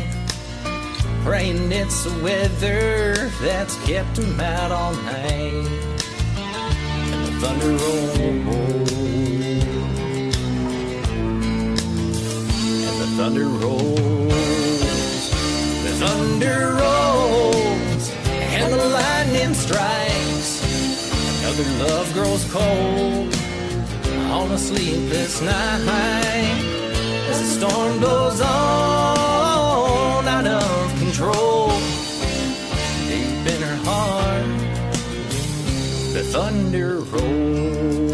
[1.25, 5.67] Praying it's the weather that's kept him out all night.
[7.13, 8.93] And the thunder rolls.
[12.83, 14.06] And the thunder rolls.
[16.39, 18.11] Thunder rolls.
[18.29, 20.61] And the lightning strikes.
[21.41, 23.35] Another love grows cold
[24.31, 26.61] on a sleepless night
[27.31, 31.71] as the storm goes on out of control.
[33.09, 34.45] Deep in her heart,
[36.13, 38.06] the thunder rolls.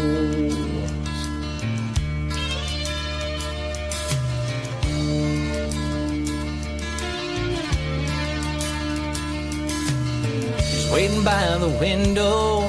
[10.93, 12.61] Waiting by the window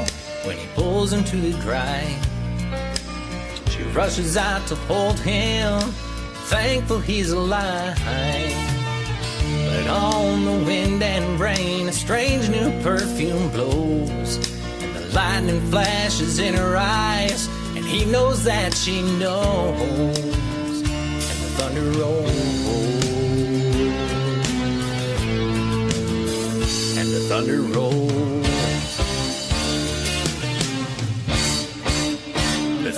[0.45, 2.27] when he pulls into the drive.
[3.69, 5.79] She rushes out to hold him,
[6.49, 7.99] thankful he's alive.
[9.69, 14.37] But on the wind and rain, a strange new perfume blows.
[14.81, 17.47] And the lightning flashes in her eyes,
[17.77, 19.77] and he knows that she knows.
[20.81, 22.31] And the thunder rolls.
[26.97, 27.94] And the thunder rolls.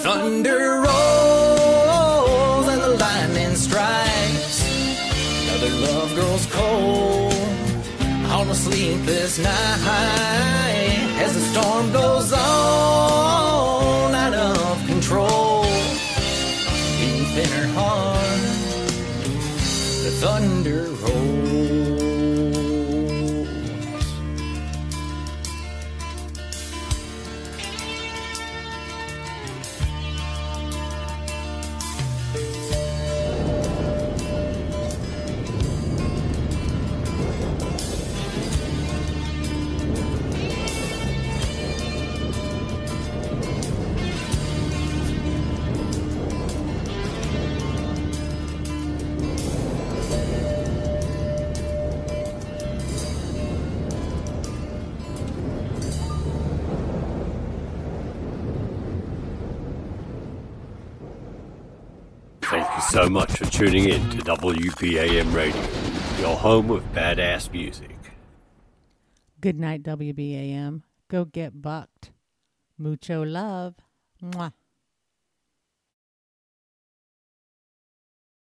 [0.06, 4.58] Thunder rolls and the lightning strikes.
[5.42, 7.34] Another love grows cold
[8.30, 12.85] on a sleepless night as the storm goes on
[62.96, 65.60] so much for tuning in to WBAM Radio,
[66.18, 67.94] your home of badass music.
[69.38, 70.80] Good night, WBAM.
[71.08, 72.12] Go get bucked.
[72.78, 73.74] Mucho love.
[74.22, 74.54] Mwah.